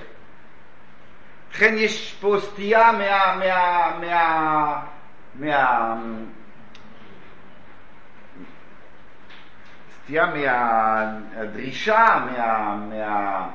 לכן 1.51 1.75
יש 1.77 2.15
פה 2.21 2.37
סטייה 2.39 2.91
מה... 2.91 3.35
מה... 3.35 3.91
מה... 4.01 4.81
מה... 5.35 5.95
סטייה 10.03 10.25
מהדרישה, 10.25 12.05
מה... 12.25 12.75
מה... 12.75 13.47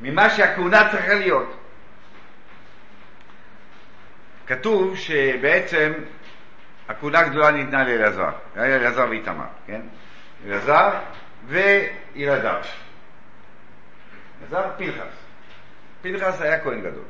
ממה 0.00 0.30
שהכהונה 0.30 0.90
צריכה 0.90 1.14
להיות. 1.14 1.56
כתוב 4.46 4.96
שבעצם 4.96 5.92
הכהונה 6.88 7.18
הגדולה 7.18 7.50
ניתנה 7.50 7.84
לאלעזר, 7.84 8.30
היה 8.56 8.76
אלעזר 8.76 9.06
ואיתמר, 9.10 9.44
כן? 9.66 9.80
אלעזר 10.46 10.90
וילדיו. 11.46 12.62
אלעזר 14.40 14.70
פנחס. 14.76 15.14
פנחס 16.02 16.40
היה 16.40 16.60
כהן 16.60 16.80
גדול. 16.80 17.04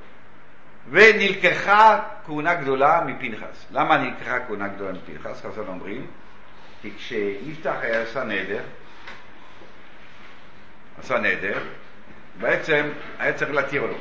ונלקחה 0.91 2.01
כהונה 2.27 2.55
גדולה 2.55 3.01
מפנחס. 3.07 3.67
למה 3.71 3.99
נלקחה 3.99 4.39
כהונה 4.47 4.69
גדולה 4.69 4.93
מפנחס? 4.93 5.43
חז"ל 5.47 5.65
אומרים, 5.69 6.07
כי 6.83 6.91
כשיפתח 6.97 7.75
היה 7.81 8.03
עשה 8.03 8.25
נדר, 8.25 8.63
עשה 10.99 11.19
נדר, 11.19 11.59
בעצם 12.41 12.89
היה 13.19 13.33
צריך 13.33 13.51
להתיר 13.51 13.87
לו. 13.87 13.97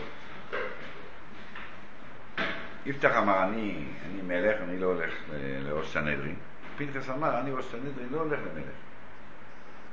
יפתח 2.86 3.18
אמר, 3.18 3.44
אני, 3.44 3.84
אני 4.06 4.22
מלך, 4.22 4.62
אני 4.62 4.80
לא 4.80 4.86
הולך 4.86 5.14
לראש 5.66 5.94
סנהדרין. 5.94 6.36
פנחס 6.78 7.10
אמר, 7.10 7.40
אני 7.40 7.52
ראש 7.52 7.66
סנהדרין, 7.66 8.08
לא 8.12 8.18
הולך 8.18 8.40
למלך. 8.40 8.76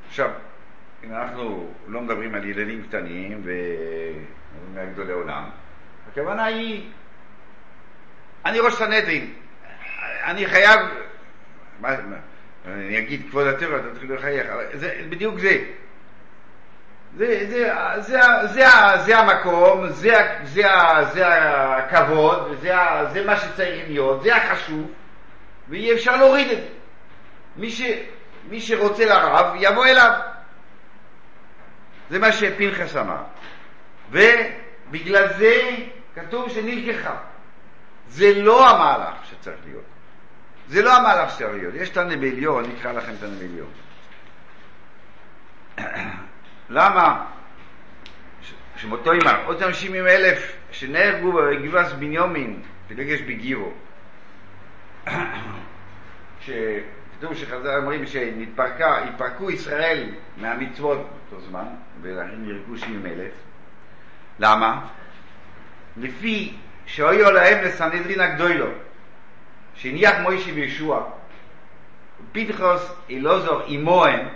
עכשיו, 0.08 0.30
אם 1.04 1.12
אנחנו 1.14 1.72
לא 1.86 2.00
מדברים 2.00 2.34
על 2.34 2.44
ילדים 2.44 2.82
קטנים 2.82 3.42
ומגדולי 4.72 5.12
עולם, 5.12 5.44
הכוונה 6.10 6.44
היא, 6.44 6.90
אני 8.44 8.60
ראש 8.60 8.74
סנהדרין, 8.74 9.32
אני 10.24 10.46
חייב, 10.46 10.80
מה, 11.80 11.96
אני 12.66 12.98
אגיד 12.98 13.22
כבוד 13.30 13.46
הטבע, 13.46 13.78
תתחילו 13.78 14.14
לחייך, 14.14 14.46
זה 14.74 15.00
בדיוק 15.08 15.38
זה. 15.38 15.64
זה, 17.16 17.46
זה, 17.50 17.72
זה, 17.98 18.20
זה, 18.46 18.66
זה 19.04 19.18
המקום, 19.18 19.88
זה, 19.88 20.38
זה, 20.44 20.62
זה 21.12 21.26
הכבוד, 21.76 22.56
זה, 22.60 22.74
זה 23.12 23.26
מה 23.26 23.36
שצריך 23.36 23.84
להיות, 23.88 24.22
זה 24.22 24.36
החשוב, 24.36 24.90
ואי 25.68 25.92
אפשר 25.92 26.16
להוריד 26.16 26.50
את 26.50 26.56
זה. 26.56 26.68
מי, 27.56 27.70
ש, 27.70 27.82
מי 28.48 28.60
שרוצה 28.60 29.04
לרב, 29.04 29.54
יבוא 29.58 29.86
אליו. 29.86 30.12
זה 32.10 32.18
מה 32.18 32.32
שפנחס 32.32 32.96
אמר. 32.96 33.22
ובגלל 34.10 35.28
זה 35.32 35.60
כתוב 36.14 36.48
שנלקחה. 36.48 37.16
זה 38.08 38.42
לא 38.42 38.68
המהלך 38.70 39.14
שצריך 39.24 39.58
להיות. 39.64 39.84
זה 40.68 40.82
לא 40.82 40.96
המהלך 40.96 41.30
שצריך 41.30 41.54
להיות. 41.54 41.74
יש 41.74 41.90
את 41.90 41.96
הנבליון, 41.96 42.64
אני 42.64 42.74
אקרא 42.80 42.92
לכם 42.92 43.12
את 43.18 43.22
הנבליון. 43.22 43.70
למה? 46.70 47.24
שמותו 48.76 49.12
אמר, 49.12 49.46
עוד 49.46 49.62
אנשים 49.62 49.94
עם 49.94 50.06
אלף 50.06 50.56
שנהרגו 50.70 51.32
בגבעס 51.32 51.92
בניומין, 51.92 52.62
פילגש 52.88 53.20
בגירו. 53.20 53.72
כתוב 57.18 57.34
שחז"ל 57.34 57.76
אומרים 57.76 58.06
שנתפרקה, 58.06 58.98
התפרקו 59.04 59.50
ישראל 59.50 60.10
מהמצוות 60.36 60.98
באותו 61.30 61.46
זמן, 61.46 61.64
ולכן 62.02 62.36
נהרגו 62.36 62.76
שבעים 62.76 63.06
אלף. 63.06 63.32
למה? 64.38 64.86
לפי 65.96 66.56
שאויו 66.86 67.30
להם 67.30 67.64
לסנהדרין 67.64 68.20
הגדולו, 68.20 68.66
שהניח 69.74 70.14
מוישי 70.22 70.52
וישוע, 70.52 71.10
פתחוס 72.32 72.92
אילוזור 73.08 73.62
עמוהם, 73.66 74.28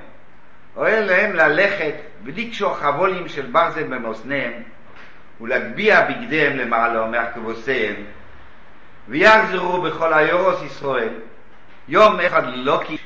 אוהל 0.77 1.05
להם 1.05 1.33
ללכת 1.35 1.95
ולקשור 2.25 2.75
חבולים 2.75 3.29
של 3.29 3.47
ברזל 3.47 3.83
במאזניהם 3.83 4.53
ולהגביה 5.41 6.07
בגדיהם 6.11 6.57
למעלה 6.57 7.07
מהכבוסיהם 7.07 7.95
ויחזרו 9.09 9.83
בכל 9.83 10.15
היורוס 10.15 10.63
ישראל 10.63 11.13
יום 11.89 12.21
אחד 12.21 12.47
ללוקי, 12.47 12.97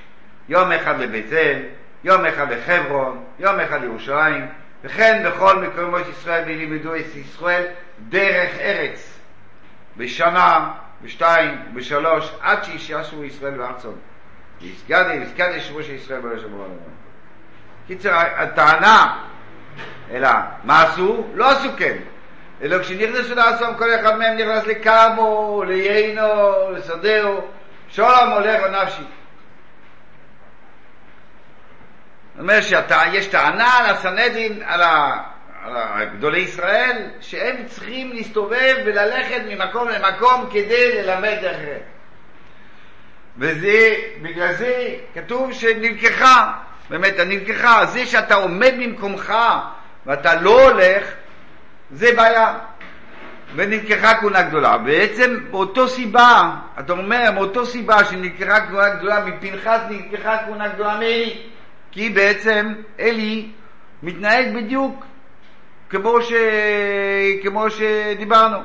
יום 0.49 0.73
אחד 0.73 1.01
לבית 1.01 1.33
אל, 1.33 1.62
יום 2.05 2.27
אחד 2.27 2.53
לחברון, 2.53 3.25
יום 3.39 3.61
אחד 3.61 3.81
לירושלים 3.81 4.47
וכן 4.85 5.23
בכל 5.27 5.59
מקומות 5.59 6.03
ישראל 6.09 6.43
ולימדו 6.47 6.97
את 6.97 7.17
ישראל 7.17 7.64
דרך 8.09 8.59
ארץ 8.61 9.19
בשנה, 9.97 10.73
בשתיים, 11.03 11.59
בשלוש, 11.75 12.33
עד 12.41 12.64
שישעשו 12.64 13.25
ישראל 13.25 13.55
בארצון. 13.55 13.95
ויסגדה 14.61 15.61
שמו 15.61 15.83
של 15.83 15.93
ישראל 15.93 16.21
ברשם 16.21 16.55
העולם. 16.55 17.06
קיצר, 17.87 18.18
הטענה, 18.37 19.18
אלא 20.11 20.28
מה 20.64 20.82
עשו? 20.82 21.26
לא 21.34 21.51
עשו 21.51 21.68
כן. 21.76 21.97
אלא 22.62 22.78
כשנכנסו 22.82 23.34
לאסון, 23.34 23.74
כל 23.78 23.95
אחד 23.95 24.18
מהם 24.18 24.37
נכנס 24.37 24.66
לקאמו, 24.66 25.64
ליינו, 25.66 26.22
לסדהו, 26.70 27.41
שולם 27.89 28.30
הולך 28.32 28.62
ונפשי. 28.64 29.03
זאת 32.32 32.41
אומרת 32.41 32.62
שיש 32.64 33.26
טענה 33.26 33.78
על 33.78 33.87
הסנהדרין, 33.87 34.62
על, 34.64 34.82
על 35.64 36.05
גדולי 36.05 36.41
ישראל, 36.41 37.11
שהם 37.20 37.57
צריכים 37.66 38.12
להסתובב 38.12 38.76
וללכת 38.84 39.41
ממקום 39.49 39.89
למקום 39.89 40.49
כדי 40.51 41.03
ללמד 41.03 41.39
אחרת. 41.45 41.82
וזה, 43.39 43.95
בגלל 44.22 44.53
זה 44.53 44.95
כתוב 45.14 45.53
שנלקחה 45.53 46.53
באמת, 46.91 47.18
הנלקחה, 47.18 47.87
זה 47.87 48.07
שאתה 48.07 48.34
עומד 48.34 48.74
ממקומך 48.78 49.34
ואתה 50.07 50.41
לא 50.41 50.70
הולך, 50.70 51.12
זה 51.91 52.12
בעיה. 52.16 52.59
ונלקחה 53.55 54.14
כהונה 54.14 54.43
גדולה. 54.43 54.78
בעצם 54.78 55.37
באותו 55.51 55.89
סיבה, 55.89 56.51
אתה 56.80 56.93
אומר, 56.93 57.30
מאותו 57.34 57.66
סיבה 57.66 58.05
שנלקחה 58.05 58.66
כהונה 58.66 58.95
גדולה, 58.95 59.24
מפנחס 59.24 59.80
נלקחה 59.91 60.39
כהונה 60.47 60.68
גדולה 60.68 60.95
מאלי. 60.95 61.43
כי 61.91 62.11
בעצם 62.11 62.74
אלי 63.01 63.51
מתנהג 64.03 64.57
בדיוק 64.57 65.05
כמו, 65.91 66.22
ש... 66.22 66.32
כמו 67.43 67.70
שדיברנו. 67.70 68.59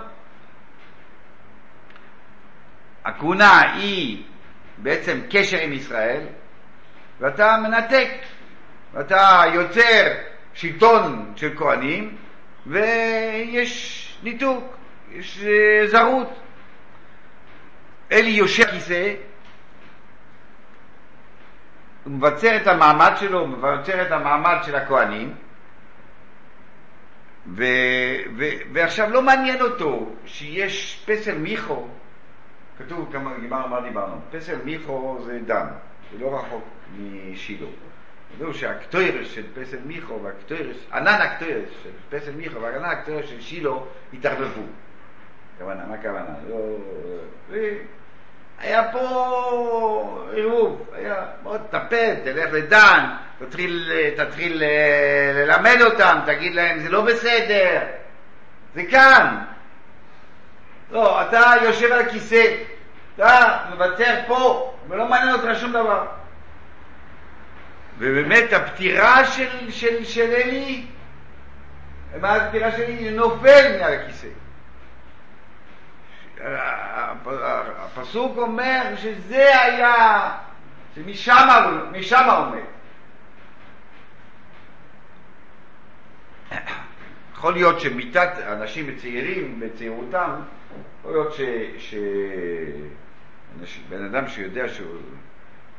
הכהונה 3.05 3.61
היא 3.73 4.23
בעצם 4.77 5.19
קשר 5.29 5.57
עם 5.57 5.73
ישראל, 5.73 6.21
ואתה 7.21 7.57
מנתק, 7.63 8.09
ואתה 8.93 9.41
יוצר 9.53 10.07
שלטון 10.53 11.33
של 11.35 11.57
כהנים, 11.57 12.15
ויש 12.67 14.17
ניתוק, 14.23 14.63
יש 15.11 15.43
אה, 15.43 15.87
זרות. 15.87 16.29
אלי 18.11 18.29
יושב 18.29 18.65
כיסא, 18.65 19.13
הוא 22.03 22.13
מבצר 22.13 22.55
את 22.55 22.67
המעמד 22.67 23.11
שלו, 23.15 23.39
הוא 23.39 23.49
מבצר 23.49 24.01
את 24.01 24.11
המעמד 24.11 24.57
של 24.63 24.75
הכהנים, 24.75 25.33
ו, 27.47 27.63
ו, 28.37 28.43
ועכשיו 28.73 29.09
לא 29.09 29.21
מעניין 29.21 29.61
אותו 29.61 30.15
שיש 30.25 31.05
פסל 31.07 31.37
מיכו, 31.37 31.87
כתוב 32.77 33.09
כמה, 33.11 33.31
דיברנו 33.41 33.67
מה 33.67 33.81
דיברנו, 33.81 34.15
פסל 34.31 34.57
מיכו 34.63 35.19
זה 35.25 35.39
דם, 35.45 35.67
זה 36.11 36.19
לא 36.19 36.39
רחוק 36.39 36.63
משילה. 36.97 37.67
זהו 38.39 38.53
שהקטוירס 38.53 39.31
של 39.31 39.43
פסל 39.53 39.77
מיכו 39.85 40.19
והקטוירס, 40.23 40.77
ענן 40.93 41.21
הקטוירס 41.21 41.69
של 41.83 41.89
פסל 42.09 42.31
מיכו 42.31 42.61
וענן 42.61 42.85
הקטוירס 42.85 43.29
של 43.29 43.41
שילה 43.41 43.71
התערבבו. 44.13 44.61
כוונה, 45.57 45.85
מה 45.85 45.95
הכוונה? 45.95 46.33
לא... 46.49 46.57
היה 48.59 48.91
פה 48.91 50.27
עירוב, 50.33 50.89
היה 50.93 51.15
מאוד 51.43 51.61
טפל, 51.69 52.13
תלך 52.23 52.53
לדן, 52.53 53.05
תתחיל, 53.39 53.91
תתחיל 54.15 54.63
ללמד 55.35 55.77
אותם, 55.81 56.19
תגיד 56.25 56.55
להם 56.55 56.79
זה 56.79 56.89
לא 56.89 57.01
בסדר, 57.01 57.79
זה 58.75 58.83
כאן. 58.91 59.37
לא, 60.91 61.21
אתה 61.21 61.53
יושב 61.61 61.91
על 61.91 61.99
הכיסא, 61.99 62.55
אתה 63.15 63.57
מוותר 63.69 64.19
פה, 64.27 64.73
ולא 64.89 65.07
מעניין 65.07 65.33
אותך 65.35 65.59
שום 65.59 65.71
דבר. 65.71 66.05
ובאמת 68.01 68.53
הפטירה 68.53 69.25
של, 69.25 69.71
של, 69.71 70.05
של 70.05 70.29
אלי, 70.31 70.85
מה 72.21 72.35
הפטירה 72.35 72.71
של 72.71 72.81
אלי? 72.81 73.09
נופל 73.11 73.77
מעל 73.79 73.93
הכיסא. 73.93 74.27
הפסוק 77.77 78.37
אומר 78.37 78.81
שזה 78.95 79.61
היה, 79.61 80.31
שמשם 80.95 82.27
עומד. 82.37 82.61
יכול 87.33 87.53
להיות 87.53 87.79
שמיתת 87.79 88.31
אנשים 88.47 88.95
צעירים 88.95 89.59
בצעירותם, 89.59 90.31
יכול 90.99 91.11
להיות 91.11 91.33
שבן 93.65 94.05
אדם 94.05 94.27
שיודע 94.27 94.67
שהוא 94.67 95.01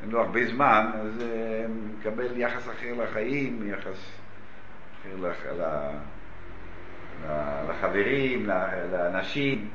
אין 0.03 0.11
לו 0.11 0.21
הרבה 0.21 0.47
זמן, 0.47 0.91
אז 0.95 1.23
אה, 1.23 1.67
מקבל 1.99 2.37
יחס 2.37 2.69
אחר 2.69 2.95
לחיים, 3.03 3.71
יחס 3.71 4.11
אחר 5.01 5.29
לח, 5.29 5.37
לחברים, 7.69 8.47
לאנשים. 8.93 9.69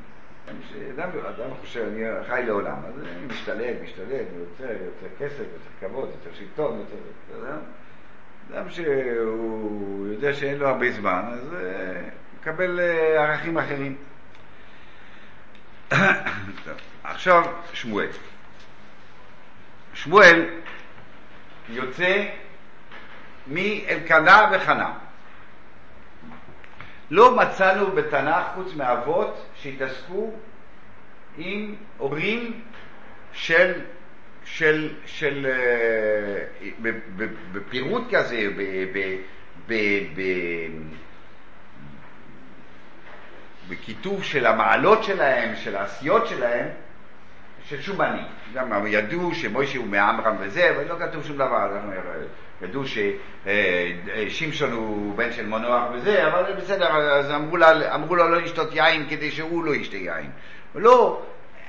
אדם, 0.95 1.09
אדם 1.09 1.49
חושב, 1.61 1.85
אני 1.91 2.25
חי 2.27 2.43
לעולם, 2.45 2.77
אז 2.87 3.01
אני 3.01 3.25
משתלב, 3.27 3.75
משתלב, 3.83 4.25
רוצה, 4.39 4.67
רוצה 4.67 5.15
כסף, 5.19 5.43
רוצה 5.53 5.69
כבוד, 5.79 6.09
רוצה 6.09 6.29
שלטון, 6.37 6.77
רוצה... 6.77 6.95
אדם 8.51 8.69
שהוא 8.69 10.07
יודע 10.07 10.33
שאין 10.33 10.57
לו 10.57 10.67
הרבה 10.67 10.91
זמן, 10.91 11.23
אז 11.31 11.53
אה, 11.53 12.09
מקבל 12.39 12.79
אה, 12.79 13.23
ערכים 13.23 13.57
אחרים. 13.57 13.95
עכשיו 17.03 17.43
שמואל. 17.73 18.07
שמואל 20.03 20.45
יוצא 21.69 22.25
מאלקנה 23.47 24.49
וחנה. 24.51 24.93
לא 27.11 27.35
מצאנו 27.35 27.91
בתנ"ך, 27.91 28.43
חוץ 28.55 28.73
מאבות, 28.75 29.45
שהתעסקו 29.55 30.31
עם 31.37 31.75
הורים 31.97 32.61
של, 33.33 33.81
של, 34.45 34.93
של, 35.05 35.45
אה, 35.45 36.43
בפירוט 37.51 38.03
כזה, 38.15 38.47
ב, 38.57 38.61
ב, 38.93 39.17
ב, 39.67 39.73
ב, 40.15 40.21
בכיתוב 43.69 44.23
של 44.23 44.45
המעלות 44.45 45.03
שלהם, 45.03 45.55
של 45.55 45.75
העשיות 45.75 46.27
שלהם, 46.27 46.67
של 47.69 47.81
שום 47.81 48.01
אני. 48.01 48.21
גם 48.53 48.87
ידעו 48.87 49.35
שמוישה 49.35 49.77
הוא 49.77 49.87
מעמרם 49.87 50.35
וזה, 50.39 50.69
אבל 50.75 50.83
לא 50.87 50.95
כתוב 50.99 51.23
שום 51.23 51.35
דבר. 51.35 51.77
ידעו 52.61 52.83
ששמשון 52.85 54.71
הוא 54.71 55.17
בן 55.17 55.31
של 55.31 55.45
מנוח 55.45 55.83
וזה, 55.93 56.27
אבל 56.27 56.53
בסדר, 56.53 56.87
אז 56.95 57.31
אמרו, 57.31 57.57
לה, 57.57 57.95
אמרו 57.95 58.15
לו 58.15 58.29
לא 58.29 58.41
לשתות 58.41 58.75
יין 58.75 59.09
כדי 59.09 59.31
שהוא 59.31 59.63
לא 59.63 59.75
ישתה 59.75 59.97
יין. 59.97 60.29
ולא 60.75 61.25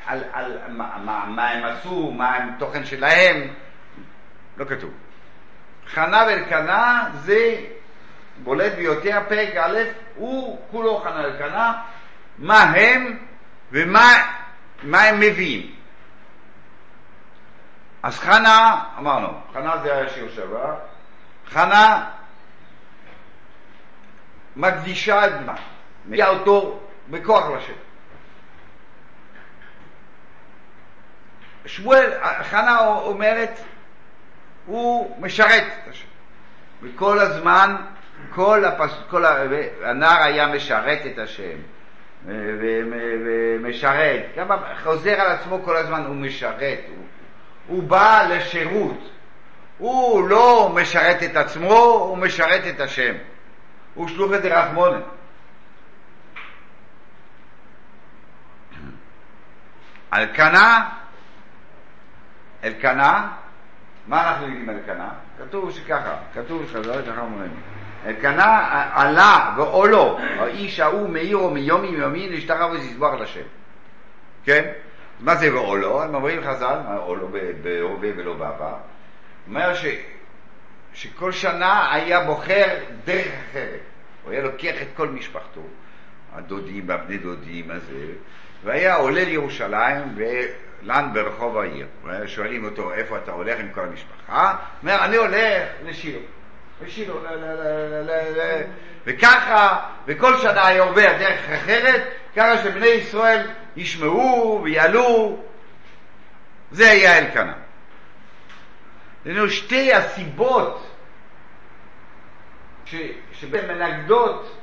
על, 0.07 0.25
על 0.33 0.59
מה, 0.69 0.89
מה, 1.05 1.25
מה 1.29 1.51
הם 1.51 1.65
עשו, 1.65 2.11
מה 2.11 2.37
הם 2.37 2.51
תוכן 2.59 2.85
שלהם, 2.85 3.49
לא 4.57 4.65
כתוב. 4.65 4.91
חנה 5.87 6.25
ואלקנה 6.27 7.09
זה 7.15 7.57
בולט 8.43 8.73
ביותר, 8.73 9.19
פרק 9.29 9.57
א', 9.57 9.79
הוא 10.15 10.61
כולו 10.71 10.97
חנה 10.97 11.21
ואלקנה, 11.21 11.73
מה 12.39 12.63
הם 12.63 13.19
ומה 13.73 14.13
מה 14.83 15.03
הם 15.03 15.21
מביאים. 15.21 15.78
אז 18.03 18.19
חנה, 18.19 18.85
אמרנו, 18.99 19.29
חנה 19.53 19.79
זה 19.79 19.95
היה 19.95 20.09
שיר 20.09 20.29
שעבר, 20.35 20.75
חנה 21.47 22.11
מקדישה 24.57 25.27
את 25.27 25.33
בנה, 25.41 25.55
מביאה 26.07 26.29
אותו 26.29 26.81
בכוח 27.11 27.45
לשם. 27.51 27.73
שמואל, 31.67 32.11
חנה 32.43 32.79
אומרת, 32.87 33.61
הוא 34.67 35.17
משרת 35.21 35.65
את 35.83 35.89
השם. 35.89 36.09
וכל 36.83 37.19
הזמן, 37.19 37.77
כל, 38.31 38.65
הפס, 38.65 38.91
כל 39.11 39.25
ה... 39.25 39.43
הנער 39.83 40.23
היה 40.23 40.47
משרת 40.47 41.07
את 41.07 41.19
השם. 41.19 41.59
ומשרת, 42.27 44.23
גם 44.37 44.49
חוזר 44.85 45.21
על 45.21 45.33
עצמו 45.33 45.63
כל 45.65 45.77
הזמן, 45.77 46.05
הוא 46.07 46.17
משרת, 46.17 46.79
הוא, 46.89 47.07
הוא 47.69 47.83
בא 47.83 48.27
לשירות. 48.31 49.11
הוא 49.79 50.29
לא 50.29 50.73
משרת 50.75 51.23
את 51.23 51.37
עצמו, 51.37 51.75
הוא 51.75 52.19
משרת 52.19 52.63
את 52.69 52.81
השם. 52.81 53.15
הוא 53.95 54.09
שלוח 54.09 54.33
את 54.35 54.43
דרחמונה. 54.43 54.99
אלקנה, 60.15 60.89
אלקנה, 62.65 63.29
מה 64.07 64.29
אנחנו 64.29 64.47
יודעים 64.47 64.71
אלקנה? 64.71 65.09
כתוב 65.39 65.71
שככה, 65.71 66.17
כתוב 66.35 66.67
שחזרת 66.67 67.05
ככה 67.07 67.21
אומרים. 67.21 67.51
אלקנה 68.07 68.89
עלה 68.95 69.55
ועולו, 69.57 70.19
האיש 70.39 70.81
ההוא 70.81 71.09
מעירו 71.09 71.51
מיומי 71.51 71.91
מיומי 71.91 72.29
להשתחרר 72.29 72.71
ולזבוח 72.71 73.15
לשם. 73.15 73.41
כן? 74.45 74.71
מה 75.21 75.37
זה 75.37 75.55
ועולו? 75.55 76.03
הם 76.03 76.15
אומרים 76.15 76.43
חז"ל, 76.45 76.79
מה 76.89 76.95
עולו 76.95 77.29
בהווה 77.63 78.11
ולא 78.17 78.35
בעבר? 78.35 78.77
אומר 79.47 79.75
ש, 79.75 79.87
שכל 80.95 81.33
שנה 81.33 81.95
היה 81.95 82.25
בוחר 82.25 82.67
דרך 83.05 83.33
אחרת. 83.51 83.81
הוא 84.25 84.33
היה 84.33 84.43
לוקח 84.43 84.83
את 84.83 84.89
כל 84.97 85.09
משפחתו, 85.09 85.61
הדודים 86.35 86.89
והבני 86.89 87.19
דודים 87.19 87.71
הזה, 87.71 88.07
והיה 88.65 88.95
עולה 88.95 89.25
לירושלים 89.25 90.17
ולן 90.17 91.11
ברחוב 91.13 91.59
העיר. 91.59 91.87
שואלים 92.27 92.65
אותו, 92.65 92.93
איפה 92.93 93.19
אתה 93.19 93.33
הולך 93.33 93.61
עם 93.61 93.69
כל 93.73 93.81
המשפחה? 93.81 94.51
הוא 94.51 94.59
אומר, 94.83 95.05
אני 95.05 95.17
הולך 95.17 95.69
לשילה. 95.85 96.19
לשילה, 96.87 97.15
וככה, 99.07 99.79
וכל 100.07 100.37
שנה 100.37 100.67
היה 100.67 100.83
עובר 100.83 101.13
דרך 101.19 101.51
אחרת, 101.51 102.03
ככה 102.37 102.59
שבני 102.59 102.87
ישראל 102.87 103.47
ישמעו 103.79 104.61
ויעלו. 104.65 105.43
זה 106.71 106.91
היה 106.91 107.19
אלקנה. 107.19 107.55
לנו 109.25 109.51
שתי 109.51 109.95
הסיבות 109.95 110.97
ש, 112.85 112.95
שבהן 113.33 113.79
מנגדות 113.79 114.57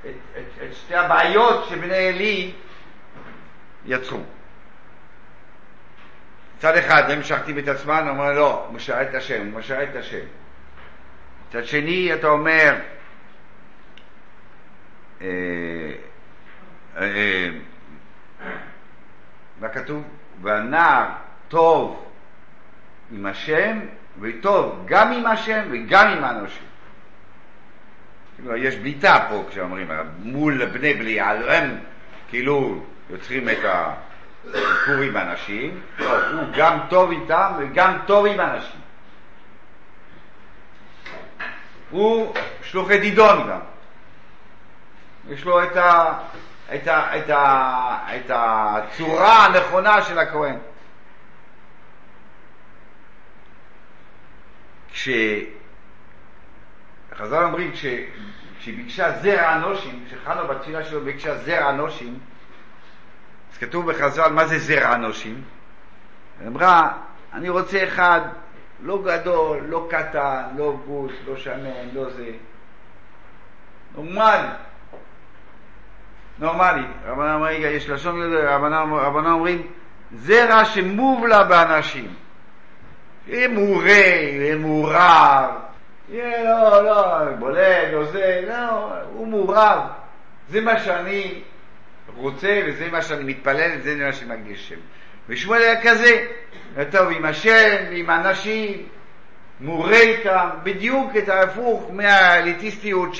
את, 0.00 0.06
את, 0.06 0.62
את 0.62 0.74
שתי 0.74 0.94
הבעיות 0.94 1.68
שבני 1.68 2.08
עלי 2.08 2.52
יצרו. 3.86 4.20
מצד 6.56 6.76
אחד 6.76 7.10
הם 7.10 7.20
משרתים 7.20 7.58
את 7.58 7.68
עצמם, 7.68 8.06
אומר 8.08 8.32
לא, 8.32 8.64
הוא 8.66 8.74
משרת 8.74 9.08
את 9.08 9.14
השם, 9.14 9.46
הוא 9.46 9.58
משרת 9.58 9.88
את 9.90 9.96
השם. 9.96 10.24
מצד 11.48 11.64
שני 11.64 12.14
אתה 12.14 12.26
אומר, 12.26 12.74
אה, 15.20 15.26
אה, 16.96 17.48
מה 19.60 19.68
כתוב? 19.68 20.02
והנער 20.42 21.06
טוב 21.48 22.04
עם 23.12 23.26
השם, 23.26 23.80
וטוב 24.20 24.82
גם 24.86 25.12
עם 25.12 25.26
השם 25.26 25.62
וגם 25.70 26.08
עם 26.08 26.24
האנושים. 26.24 26.62
יש 28.56 28.76
בליטה 28.76 29.26
פה 29.28 29.44
כשאומרים, 29.50 29.90
מול 30.18 30.66
בני 30.66 30.94
בליעל, 30.94 31.48
הם 31.48 31.76
כאילו 32.28 32.84
יוצרים 33.10 33.48
את 33.48 33.58
הסיפור 33.64 35.02
עם 35.02 35.16
אנשים, 35.16 35.80
הוא 35.98 36.42
גם 36.56 36.78
טוב 36.88 37.10
איתם 37.10 37.52
וגם 37.58 37.98
טוב 38.06 38.26
עם 38.26 38.40
אנשים. 38.40 38.80
הוא 41.90 42.34
שלוחי 42.62 42.98
דידון 42.98 43.48
גם. 43.50 43.58
יש 45.28 45.44
לו 45.44 45.64
את, 45.64 45.76
ה, 45.76 46.18
את, 46.74 46.88
ה, 46.88 47.18
את, 47.18 47.30
ה, 47.30 47.98
את 48.16 48.30
הצורה 48.34 49.46
הנכונה 49.46 50.02
של 50.02 50.18
הכהן. 50.18 50.56
כשחז"ל 54.92 55.54
אומרים, 57.44 57.72
כש, 57.72 57.86
כשהיא 58.58 58.76
ביקשה 58.76 59.18
זרע 59.18 59.56
אנושים, 59.56 60.04
כשחנה 60.06 60.44
בתפילה 60.44 60.84
שלו 60.84 61.00
ביקשה 61.00 61.36
זרע 61.36 61.70
אנושים, 61.70 62.18
אז 63.52 63.58
כתוב 63.58 63.92
בחז"ל 63.92 64.32
מה 64.32 64.46
זה 64.46 64.58
זרע 64.58 64.94
אנושים? 64.94 65.42
היא 66.40 66.48
אמרה, 66.48 66.92
אני 67.32 67.48
רוצה 67.48 67.84
אחד 67.84 68.20
לא 68.82 69.02
גדול, 69.04 69.58
לא 69.68 69.88
קטן, 69.90 70.42
לא 70.56 70.76
גוש, 70.86 71.12
לא 71.26 71.36
שמן, 71.36 71.88
לא 71.92 72.10
זה. 72.10 72.30
נורמלי. 73.94 74.48
נורמלי. 76.38 76.82
רבנן 77.06 77.34
אומרים, 77.34 77.56
רגע, 77.56 77.68
יש 77.68 77.88
לשון 77.90 78.20
לזה, 78.20 78.54
רבנן 78.54 79.30
אומרים, 79.30 79.62
זרע 80.14 80.64
שמובלע 80.64 81.42
באנשים. 81.42 82.14
יהיה 83.26 83.48
מעורה, 83.48 83.90
יהיה 83.90 84.56
מעורב, 84.56 85.50
יהיה 86.08 86.44
לא, 86.44 86.84
לא, 86.84 87.32
בולט, 87.38 87.88
לא 87.92 88.04
זה, 88.04 88.44
לא, 88.48 88.88
הוא 89.12 89.28
מעורב. 89.28 89.78
זה 90.48 90.60
מה 90.60 90.78
שאני 90.80 91.42
רוצה 92.16 92.60
וזה 92.66 92.88
מה 92.92 93.02
שאני 93.02 93.24
מתפלל 93.24 93.70
וזה 93.78 93.96
מה 93.96 94.12
שמרגיש 94.12 94.68
שם. 94.68 94.76
ושמואל 95.28 95.62
היה 95.62 95.82
כזה, 95.82 96.26
טוב 96.90 97.10
עם 97.10 97.24
השם, 97.24 97.76
עם 97.90 98.10
האנשים, 98.10 98.86
מעורה 99.60 100.00
איתם, 100.00 100.48
בדיוק 100.62 101.16
את 101.18 101.28
ההפוך 101.28 101.90
מהאליטיסטיות 101.92 103.10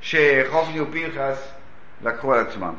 שחופני 0.00 0.80
ופנחס 0.80 1.57
לקחו 2.02 2.34
על 2.34 2.40
עצמם. 2.40 2.74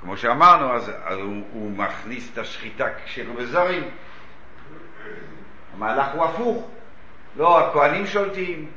כמו 0.00 0.16
שאמרנו, 0.16 0.72
אז, 0.72 0.90
אז 1.04 1.18
הוא, 1.18 1.42
הוא 1.52 1.70
מכניס 1.70 2.32
את 2.32 2.38
השחיטה 2.38 2.86
שלו 3.06 3.34
בזרים. 3.34 3.82
המהלך 5.74 6.06
הוא 6.14 6.24
הפוך. 6.24 6.68
לא 7.36 7.68
הכהנים 7.68 8.06
שולטים, 8.06 8.70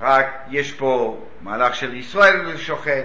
רק 0.00 0.26
יש 0.50 0.72
פה 0.72 1.24
מהלך 1.42 1.74
של 1.74 1.94
ישראל 1.94 2.56
שוחט. 2.56 3.04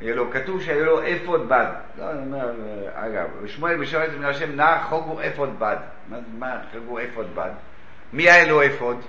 יהיה 0.00 0.14
לו, 0.14 0.30
כתוב 0.30 0.62
שהיה 0.62 0.84
לו 0.84 1.00
אפוד 1.02 1.48
בד. 1.48 1.66
לא, 1.98 2.10
אני 2.10 2.18
אומר, 2.18 2.52
אגב, 2.94 3.46
שמואל 3.46 3.76
בשואלת 3.76 4.12
מן 4.18 4.24
השם 4.24 4.56
נער 4.56 4.82
חוגו 4.82 5.20
אפוד 5.20 5.58
בד. 5.58 5.76
מה, 6.08 6.16
מה 6.38 6.56
חוגו 6.72 6.98
אפוד 6.98 7.34
בד? 7.34 7.50
מי 8.12 8.30
היה 8.30 8.46
לו 8.48 8.66
אפוד? 8.66 9.00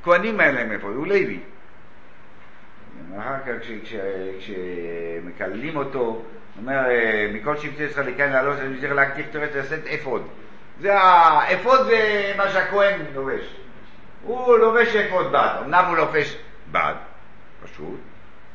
הכהנים 0.00 0.40
היה 0.40 0.52
להם 0.52 0.72
אפוד, 0.72 0.94
הוא 0.94 1.06
לוי. 1.06 1.40
אחר 3.18 3.36
כך 3.46 3.52
כשמקללים 4.38 5.76
אותו, 5.76 5.98
הוא 5.98 6.22
אומר, 6.56 6.80
מכל 7.32 7.56
שבטי 7.56 7.82
ישראל 7.82 8.06
לקיים 8.06 8.30
לעלות, 8.32 8.58
אני 8.58 8.80
צריך 8.80 8.92
להקטיך 8.92 9.26
תורת 9.32 9.54
לשאת 9.54 9.86
אפוד. 9.86 10.28
זה 10.80 10.98
האפוד 10.98 11.86
זה 11.86 12.32
מה 12.36 12.48
שהכהן 12.50 13.00
לובש. 13.14 13.56
הוא 14.22 14.58
לובש 14.58 14.96
אפוד 14.96 15.32
בד, 15.32 15.56
אמנם 15.64 15.84
הוא 15.88 15.96
לובש 15.96 16.36
בד, 16.72 16.94
פשוט, 17.62 18.00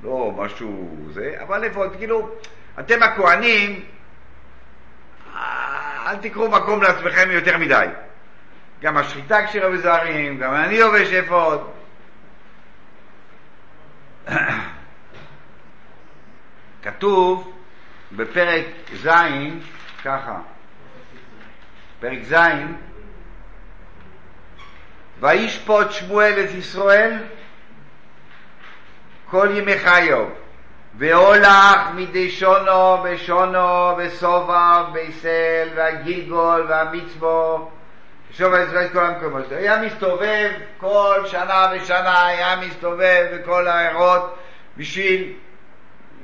לא 0.04 0.34
משהו 0.38 0.98
זה, 1.12 1.36
אבל 1.42 1.68
אפוד, 1.68 1.96
כאילו, 1.96 2.30
אתם 2.80 3.04
הכוהנים, 3.04 3.84
אה, 5.36 6.12
אל 6.12 6.16
תקחו 6.16 6.50
מקום 6.50 6.82
לעצמכם 6.84 7.32
יותר 7.32 7.58
מדי. 7.58 7.86
גם 8.86 8.98
השחיטה 8.98 9.48
כשרה 9.48 9.70
בזרים, 9.70 10.38
גם 10.38 10.56
אני 10.56 10.80
לובש 10.80 11.14
אפוד. 11.14 11.70
כתוב 16.84 17.54
בפרק 18.12 18.66
ז', 18.94 19.10
ככה, 20.04 20.40
פרק 22.00 22.20
ז', 22.24 22.36
וישפוט 25.20 25.92
שמואל 25.92 26.46
את 26.46 26.50
ישראל 26.50 27.24
כל 29.30 29.50
ימי 29.54 29.80
חיו, 29.80 30.26
והולך 30.98 31.80
מדי 31.96 32.30
שונו 32.32 33.04
ושונו 33.04 33.98
וסובה 33.98 34.88
וביסל 34.90 35.68
והגילגול 35.76 36.66
והמצבו 36.70 37.72
שוב 38.38 38.54
ישראל 38.54 38.90
כל 38.90 39.06
המקומות. 39.06 39.52
היה 39.52 39.82
מסתובב 39.82 40.52
כל 40.78 41.24
שנה 41.26 41.68
ושנה, 41.72 42.26
היה 42.26 42.56
מסתובב 42.56 43.26
בכל 43.34 43.68
העיירות 43.68 44.38
בשביל, 44.78 45.34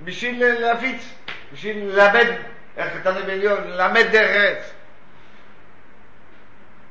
בשביל 0.03 0.45
להפיץ, 0.45 1.14
בשביל 1.53 1.78
ללמד, 1.78 2.28
איך 2.78 2.93
כתוב 2.93 3.14
בעליון, 3.14 3.57
ללמד 3.68 4.05
דרך 4.12 4.30
ארץ. 4.30 4.74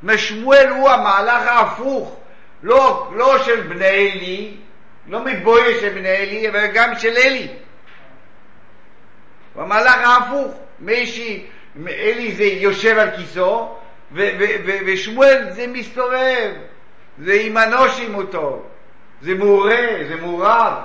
משמואל 0.03 0.68
הוא 0.68 0.91
המהלך 0.91 1.47
ההפוך, 1.47 2.21
לא, 2.62 3.11
לא 3.16 3.45
של 3.45 3.61
בני 3.61 3.87
אלי, 3.87 4.57
לא 5.07 5.25
מבויה 5.25 5.81
של 5.81 5.89
בני 5.89 6.16
אלי, 6.16 6.49
אבל 6.49 6.66
גם 6.66 6.99
של 6.99 7.16
אלי. 7.16 7.49
המהלך 9.57 9.97
ההפוך, 9.97 10.55
מי 10.79 11.05
אלי 11.89 12.35
זה 12.35 12.45
יושב 12.45 12.99
על 12.99 13.11
כיסו, 13.16 13.80
ושמואל 14.13 15.51
זה 15.51 15.67
מסתובב, 15.67 16.53
זה 17.19 17.33
עם 17.33 17.59
אנושים 17.59 18.15
אותו, 18.15 18.67
זה 19.21 19.35
מעורה, 19.35 19.87
זה 20.09 20.17
מעורב. 20.17 20.83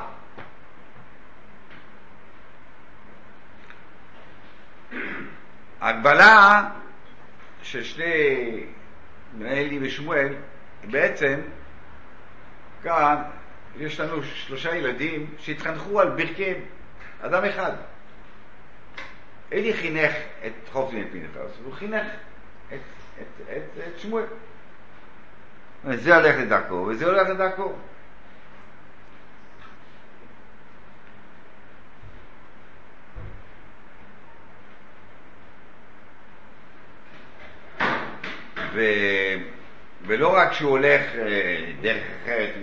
ההגבלה 5.81 6.63
של 7.61 7.83
שני 7.83 8.63
אלי 9.41 9.79
ושמואל, 9.81 10.33
בעצם 10.83 11.39
כאן 12.83 13.15
יש 13.77 13.99
לנו 13.99 14.23
שלושה 14.23 14.75
ילדים 14.75 15.27
שהתחנכו 15.39 16.01
על 16.01 16.09
ברכי 16.09 16.53
אדם 17.21 17.45
אחד. 17.45 17.71
אלי 19.53 19.73
חינך 19.73 20.11
את 20.45 20.53
חופני 20.71 21.03
פנחס, 21.11 21.59
והוא 21.61 21.73
חינך 21.73 22.07
את, 22.73 22.79
את, 23.21 23.41
את, 23.57 23.79
את 23.87 23.99
שמואל. 23.99 24.23
זה 25.83 26.15
הולך 26.15 26.35
לדרכו, 26.39 26.73
וזה 26.73 27.05
הולך 27.05 27.29
לדרכו. 27.29 27.73
ו... 38.73 38.81
ולא 40.07 40.35
רק 40.35 40.53
שהוא 40.53 40.69
הולך 40.69 41.01
אה, 41.15 41.71
דרך 41.81 42.03
אחרת 42.23 42.53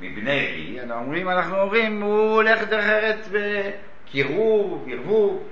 מבני 0.00 0.40
אלי, 0.40 0.80
אנחנו 0.80 1.04
אומרים, 1.04 1.28
אנחנו 1.28 1.60
אומרים, 1.60 2.02
הוא 2.02 2.34
הולך 2.34 2.62
דרך 2.68 2.84
אחרת 2.84 3.28
בקירוב, 3.32 4.88
ערבוב. 4.90 5.48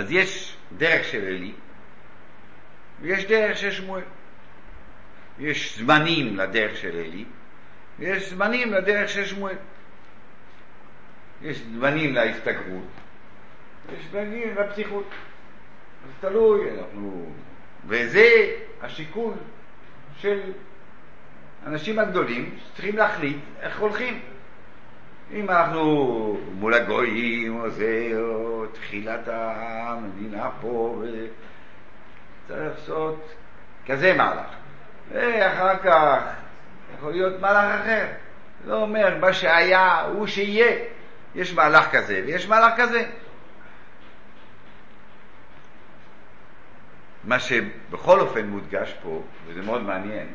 אז 0.00 0.12
יש 0.12 0.56
דרך 0.78 1.04
של 1.04 1.24
אלי, 1.24 1.52
ויש 3.00 3.24
דרך 3.24 3.56
של 3.56 3.70
שמואל. 3.70 4.02
יש 5.38 5.78
זמנים 5.78 6.36
לדרך 6.36 6.76
של 6.76 6.96
אלי, 6.96 7.24
ויש 7.98 8.30
זמנים 8.30 8.72
לדרך 8.72 9.08
של 9.08 9.24
שמואל. 9.26 9.56
יש 11.42 11.58
זמנים 11.58 12.14
להסתגרות, 12.14 12.86
יש 13.92 14.04
זמנים 14.10 14.54
לפתיחות. 14.54 15.08
אז 16.04 16.10
תלוי, 16.20 16.70
אנחנו... 16.70 17.32
וזה 17.86 18.56
השיקול 18.80 19.34
של 20.18 20.52
האנשים 21.64 21.98
הגדולים 21.98 22.56
שצריכים 22.58 22.96
להחליט 22.96 23.36
איך 23.60 23.78
הולכים. 23.78 24.20
אם 25.32 25.50
אנחנו 25.50 26.38
מול 26.52 26.74
הגויים 26.74 27.60
או 27.60 27.70
זה, 27.70 28.12
או 28.16 28.66
תחילת 28.66 29.20
המדינה 29.26 30.50
פה, 30.60 31.02
צריך 32.48 32.60
לעשות 32.60 33.34
כזה 33.86 34.14
מהלך. 34.14 34.50
ואחר 35.12 35.76
כך 35.76 36.22
יכול 36.98 37.12
להיות 37.12 37.40
מהלך 37.40 37.80
אחר. 37.80 38.06
זה 38.64 38.72
אומר, 38.74 39.18
מה 39.20 39.32
שהיה 39.32 40.00
הוא 40.00 40.26
שיהיה. 40.26 40.76
יש 41.34 41.54
מהלך 41.54 41.90
כזה 41.90 42.22
ויש 42.26 42.48
מהלך 42.48 42.72
כזה. 42.76 43.04
מה 47.24 47.38
שבכל 47.38 48.20
אופן 48.20 48.46
מודגש 48.46 48.94
פה, 49.02 49.22
וזה 49.46 49.62
מאוד 49.62 49.82
מעניין, 49.82 50.26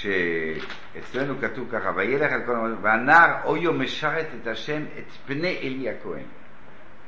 שאצלנו 0.00 1.34
כתוב 1.40 1.68
ככה, 1.72 1.90
וילך 1.96 2.32
על 2.32 2.42
כל 2.46 2.52
המועדים, 2.52 2.84
והנער 2.84 3.34
אויו 3.44 3.72
משרת 3.72 4.26
את 4.42 4.46
השם, 4.46 4.82
את 4.98 5.12
פני 5.26 5.58
אלי 5.62 5.90
הכהן. 5.90 6.24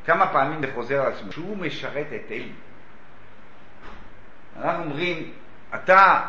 כמה 0.06 0.26
פעמים 0.26 0.60
זה 0.60 0.72
חוזר 0.74 1.00
על 1.02 1.12
עצמו, 1.12 1.32
שהוא 1.32 1.56
משרת 1.56 2.06
את 2.06 2.30
אלי. 2.30 2.52
אנחנו 4.56 4.84
אומרים, 4.84 5.32
אתה 5.74 6.20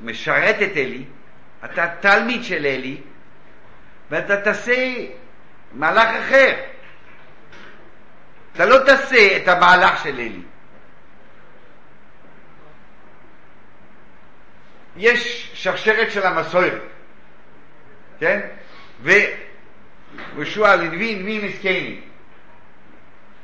משרת 0.00 0.56
את 0.62 0.76
אלי, 0.76 1.04
אתה 1.64 1.86
תלמיד 2.00 2.44
של 2.44 2.66
אלי, 2.66 3.00
ואתה 4.10 4.40
תעשה 4.40 5.06
מהלך 5.72 6.08
אחר. 6.08 6.54
אתה 8.52 8.66
לא 8.66 8.78
תעשה 8.86 9.36
את 9.36 9.48
המהלך 9.48 10.02
של 10.04 10.18
אלי. 10.18 10.42
יש 14.96 15.50
שרשרת 15.54 16.10
של 16.10 16.26
המסורת, 16.26 16.82
כן? 18.20 18.40
וישוע 19.02 20.76
לנביא, 20.76 21.16
נביא 21.16 21.48
מסכני. 21.48 22.00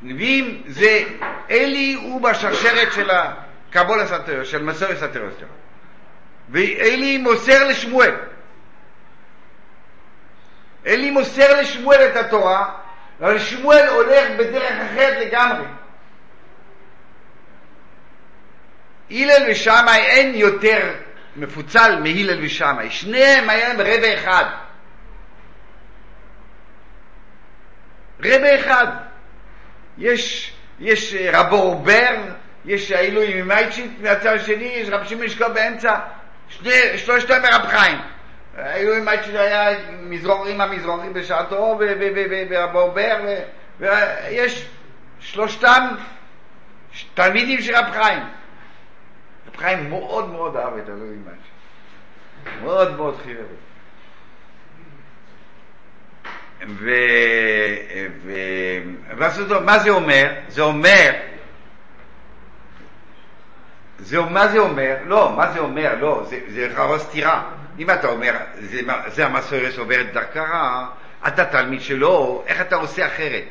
נביאים 0.03 0.63
זה, 0.67 1.03
אלי 1.51 1.95
הוא 1.95 2.23
בשרשרת 2.23 2.93
של 2.93 3.11
הקבול 3.11 4.01
הסתר, 4.01 4.45
של 4.45 4.63
מסורת 4.63 4.91
הסתר. 4.91 5.29
ואלי 6.49 7.19
מוסר 7.19 7.69
לשמואל. 7.69 8.15
אלי 10.87 11.11
מוסר 11.11 11.61
לשמואל 11.61 12.01
את 12.01 12.17
התורה, 12.17 12.75
אבל 13.21 13.39
שמואל 13.39 13.89
הולך 13.89 14.31
בדרך 14.39 14.73
אחרת 14.73 15.27
לגמרי. 15.27 15.67
הלל 19.11 19.51
ושמאי 19.51 20.01
אין 20.07 20.35
יותר 20.35 20.95
מפוצל 21.39 21.99
מהלל 22.03 22.45
ושמאי. 22.45 22.91
שניהם 22.91 23.51
היה 23.51 23.69
להם 23.69 23.81
רבע 23.81 24.15
אחד. 24.15 24.45
רבע 28.25 28.61
אחד. 28.61 28.87
יש, 29.99 30.53
יש 30.81 31.15
רבו 31.33 31.57
אורבר, 31.57 32.15
יש 32.65 32.93
העילוי 32.93 33.43
ממייצ'יט, 33.43 33.91
מהצד 34.01 34.35
השני 34.35 34.65
יש 34.65 34.89
רב 34.89 35.05
שמעון 35.05 35.29
שקול 35.29 35.49
באמצע, 35.49 35.99
שני, 36.49 36.99
שלושתם 36.99 37.43
מרב 37.43 37.67
חיים. 37.67 37.99
העילוי 38.57 39.01
ממייצ'יט 39.01 39.35
היה 39.35 39.79
מזרורים 40.01 40.61
המזרורים 40.61 41.13
בשעתו, 41.13 41.79
ורבו 42.51 42.81
אורבר, 42.81 43.17
ויש 43.81 44.67
שלושתם 45.21 45.89
תלמידים 47.15 47.61
של 47.63 47.77
רב 47.77 47.85
חיים. 47.93 48.38
חיים 49.59 49.91
מאוד 49.91 50.29
מאוד 50.29 50.57
אהב 50.57 50.77
את 50.77 50.89
אלוהים 50.89 51.23
משהו. 51.23 52.63
מאוד 52.63 52.97
מאוד 52.97 53.17
חירב. 53.25 53.47
ו... 56.67 56.91
ו... 58.25 58.33
מה 59.65 59.79
זה 59.79 59.91
אומר? 59.91 60.33
זה 60.49 60.63
אומר, 60.63 61.11
זה, 63.99 64.21
מה 64.21 64.49
זה 64.49 64.59
אומר? 64.59 64.97
לא, 65.07 65.33
מה 65.37 65.53
זה 65.53 65.59
אומר? 65.59 65.95
לא, 66.01 66.23
זה, 66.29 66.41
זה 66.49 66.69
לכאורה 66.69 66.99
סתירה. 66.99 67.51
אם 67.79 67.91
אתה 67.91 68.09
אומר, 68.09 68.33
זה, 68.55 68.81
זה 69.07 69.27
המסורת 69.27 69.73
שעוברת 69.73 70.13
דרכה, 70.13 70.87
אתה 71.29 71.45
תלמיד 71.45 71.81
שלו, 71.81 72.45
איך 72.47 72.61
אתה 72.61 72.77
עושה 72.77 73.07
אחרת? 73.07 73.45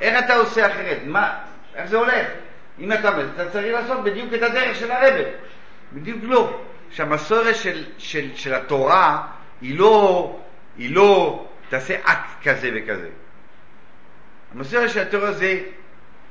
איך 0.00 0.24
אתה 0.24 0.34
עושה 0.34 0.66
אחרת? 0.66 0.98
מה? 1.06 1.38
איך 1.74 1.86
זה 1.86 1.96
הולך? 1.96 2.26
אם 2.80 2.92
אתה 2.92 3.08
אומר, 3.08 3.26
אתה 3.34 3.50
צריך 3.50 3.74
לעשות 3.74 4.04
בדיוק 4.04 4.34
את 4.34 4.42
הדרך 4.42 4.76
של 4.76 4.90
הרבי. 4.90 5.24
בדיוק 5.92 6.18
לא. 6.22 6.60
שהמסורת 6.90 7.56
של, 7.56 7.84
של, 7.98 8.36
של 8.36 8.54
התורה 8.54 9.26
היא 9.60 9.78
לא, 9.78 10.40
היא 10.76 10.94
לא 10.94 11.46
תעשה 11.68 11.96
אקט 12.04 12.48
כזה 12.48 12.70
וכזה. 12.74 13.08
המסורת 14.54 14.90
של 14.90 15.00
התורה 15.00 15.32
זה 15.32 15.60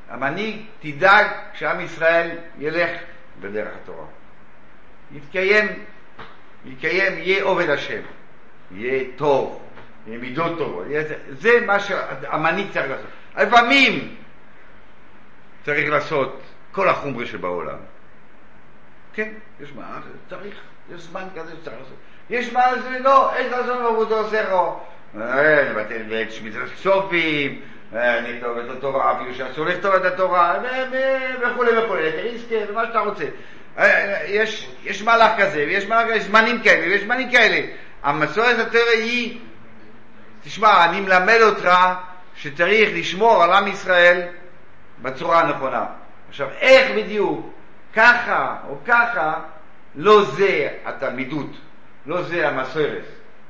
המנהיג 0.09 0.61
תדאג 0.79 1.25
שעם 1.53 1.81
ישראל 1.81 2.29
ילך 2.59 2.89
בדרך 3.41 3.69
התורה. 3.83 4.05
יתקיים, 5.11 5.67
יתקיים, 6.65 7.17
יהיה 7.17 7.43
עובד 7.43 7.69
השם, 7.69 8.01
יהיה 8.71 9.03
טוב, 9.15 9.61
יהיה 10.07 10.19
מידות 10.19 10.57
טובות. 10.57 10.85
זה 11.29 11.49
מה 11.65 11.79
שהמנהיג 11.79 12.67
צריך 12.71 12.89
לעשות. 12.89 13.07
לפעמים 13.37 14.15
צריך 15.65 15.89
לעשות 15.89 16.41
כל 16.71 16.89
החומרי 16.89 17.25
שבעולם. 17.25 17.77
כן, 19.13 19.29
יש 19.61 19.69
מה, 19.75 19.99
צריך, 20.29 20.55
יש 20.95 21.01
זמן 21.01 21.23
כזה 21.35 21.51
שצריך 21.61 21.75
לעשות. 21.79 21.97
יש 22.29 22.53
מה 22.53 22.71
לזה, 22.71 22.99
לא, 22.99 23.35
אין 23.35 23.51
לעשות 23.51 23.81
עבודו 23.81 24.29
זכרו. 24.29 24.79
לבטל 25.15 26.21
את 26.21 26.31
שמיטת 26.31 26.57
הסופים, 26.73 27.61
לכתוב 27.93 28.57
את 28.57 28.77
התורה, 28.77 29.15
אפילו 29.15 29.35
שאסור 29.35 29.65
לכתוב 29.65 29.95
את 29.95 30.05
התורה, 30.05 30.59
וכולי 31.41 31.77
וכולי, 31.77 32.09
לתריסקה, 32.09 32.55
ומה 32.69 32.85
שאתה 32.85 32.99
רוצה. 32.99 33.25
יש, 34.27 34.69
יש 34.83 35.03
מהלך 35.03 35.31
כזה, 35.37 35.65
ויש 35.67 35.87
מהלך, 35.87 36.15
יש 36.15 36.23
זמנים 36.23 36.61
כאלה, 36.61 36.87
ויש 36.87 37.01
זמנים 37.01 37.31
כאלה. 37.31 37.67
המסורת 38.03 38.59
הטבע 38.59 38.91
היא, 38.93 39.39
תשמע, 40.43 40.85
אני 40.85 41.01
מלמד 41.01 41.37
אותך 41.41 41.69
שצריך 42.35 42.89
לשמור 42.93 43.43
על 43.43 43.51
עם 43.51 43.67
ישראל 43.67 44.21
בצורה 45.01 45.39
הנכונה. 45.39 45.85
עכשיו, 46.29 46.47
איך 46.59 46.91
בדיוק, 46.97 47.53
ככה 47.93 48.55
או 48.69 48.75
ככה, 48.85 49.33
לא 49.95 50.23
זה 50.23 50.69
התלמידות, 50.85 51.49
לא 52.05 52.21
זה 52.21 52.47
המסורת. 52.47 53.03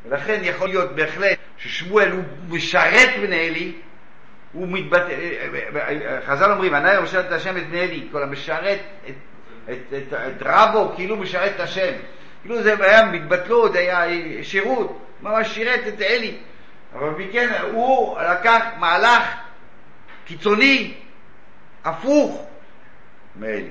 ולכן 0.06 0.40
יכול 0.44 0.68
להיות 0.68 0.96
בהחלט 0.96 1.38
ששמואל 1.58 2.12
הוא 2.12 2.24
משרת 2.50 3.10
בני 3.22 3.48
אלי, 3.48 3.74
הוא 4.54 4.68
מתבטא, 4.68 5.14
חז"ל 6.26 6.52
אומרים, 6.52 6.74
הנאי 6.74 7.02
משרת 7.04 7.26
את 7.26 7.32
השם 7.32 7.58
את 7.58 7.68
בני 7.68 7.80
אלי, 7.80 8.08
כל 8.12 8.24
המשרת 8.24 8.80
את, 9.10 9.14
את, 9.70 9.94
את, 9.94 10.14
את 10.14 10.44
רבו 10.46 10.92
כאילו 10.96 11.18
משרת 11.18 11.52
את 11.56 11.60
השם. 11.60 11.94
כאילו 12.42 12.64
זה 12.64 12.76
היה 12.80 13.06
מתבטלות, 13.06 13.76
היה 13.76 14.04
שירות, 14.44 15.06
ממש 15.22 15.48
שירת 15.48 15.88
את 15.88 16.02
אלי. 16.02 16.38
אבל 16.96 17.10
מכן 17.10 17.50
הוא 17.72 18.20
לקח 18.22 18.66
מהלך 18.80 19.24
קיצוני, 20.26 20.94
הפוך 21.86 22.46
מאלי. 23.36 23.70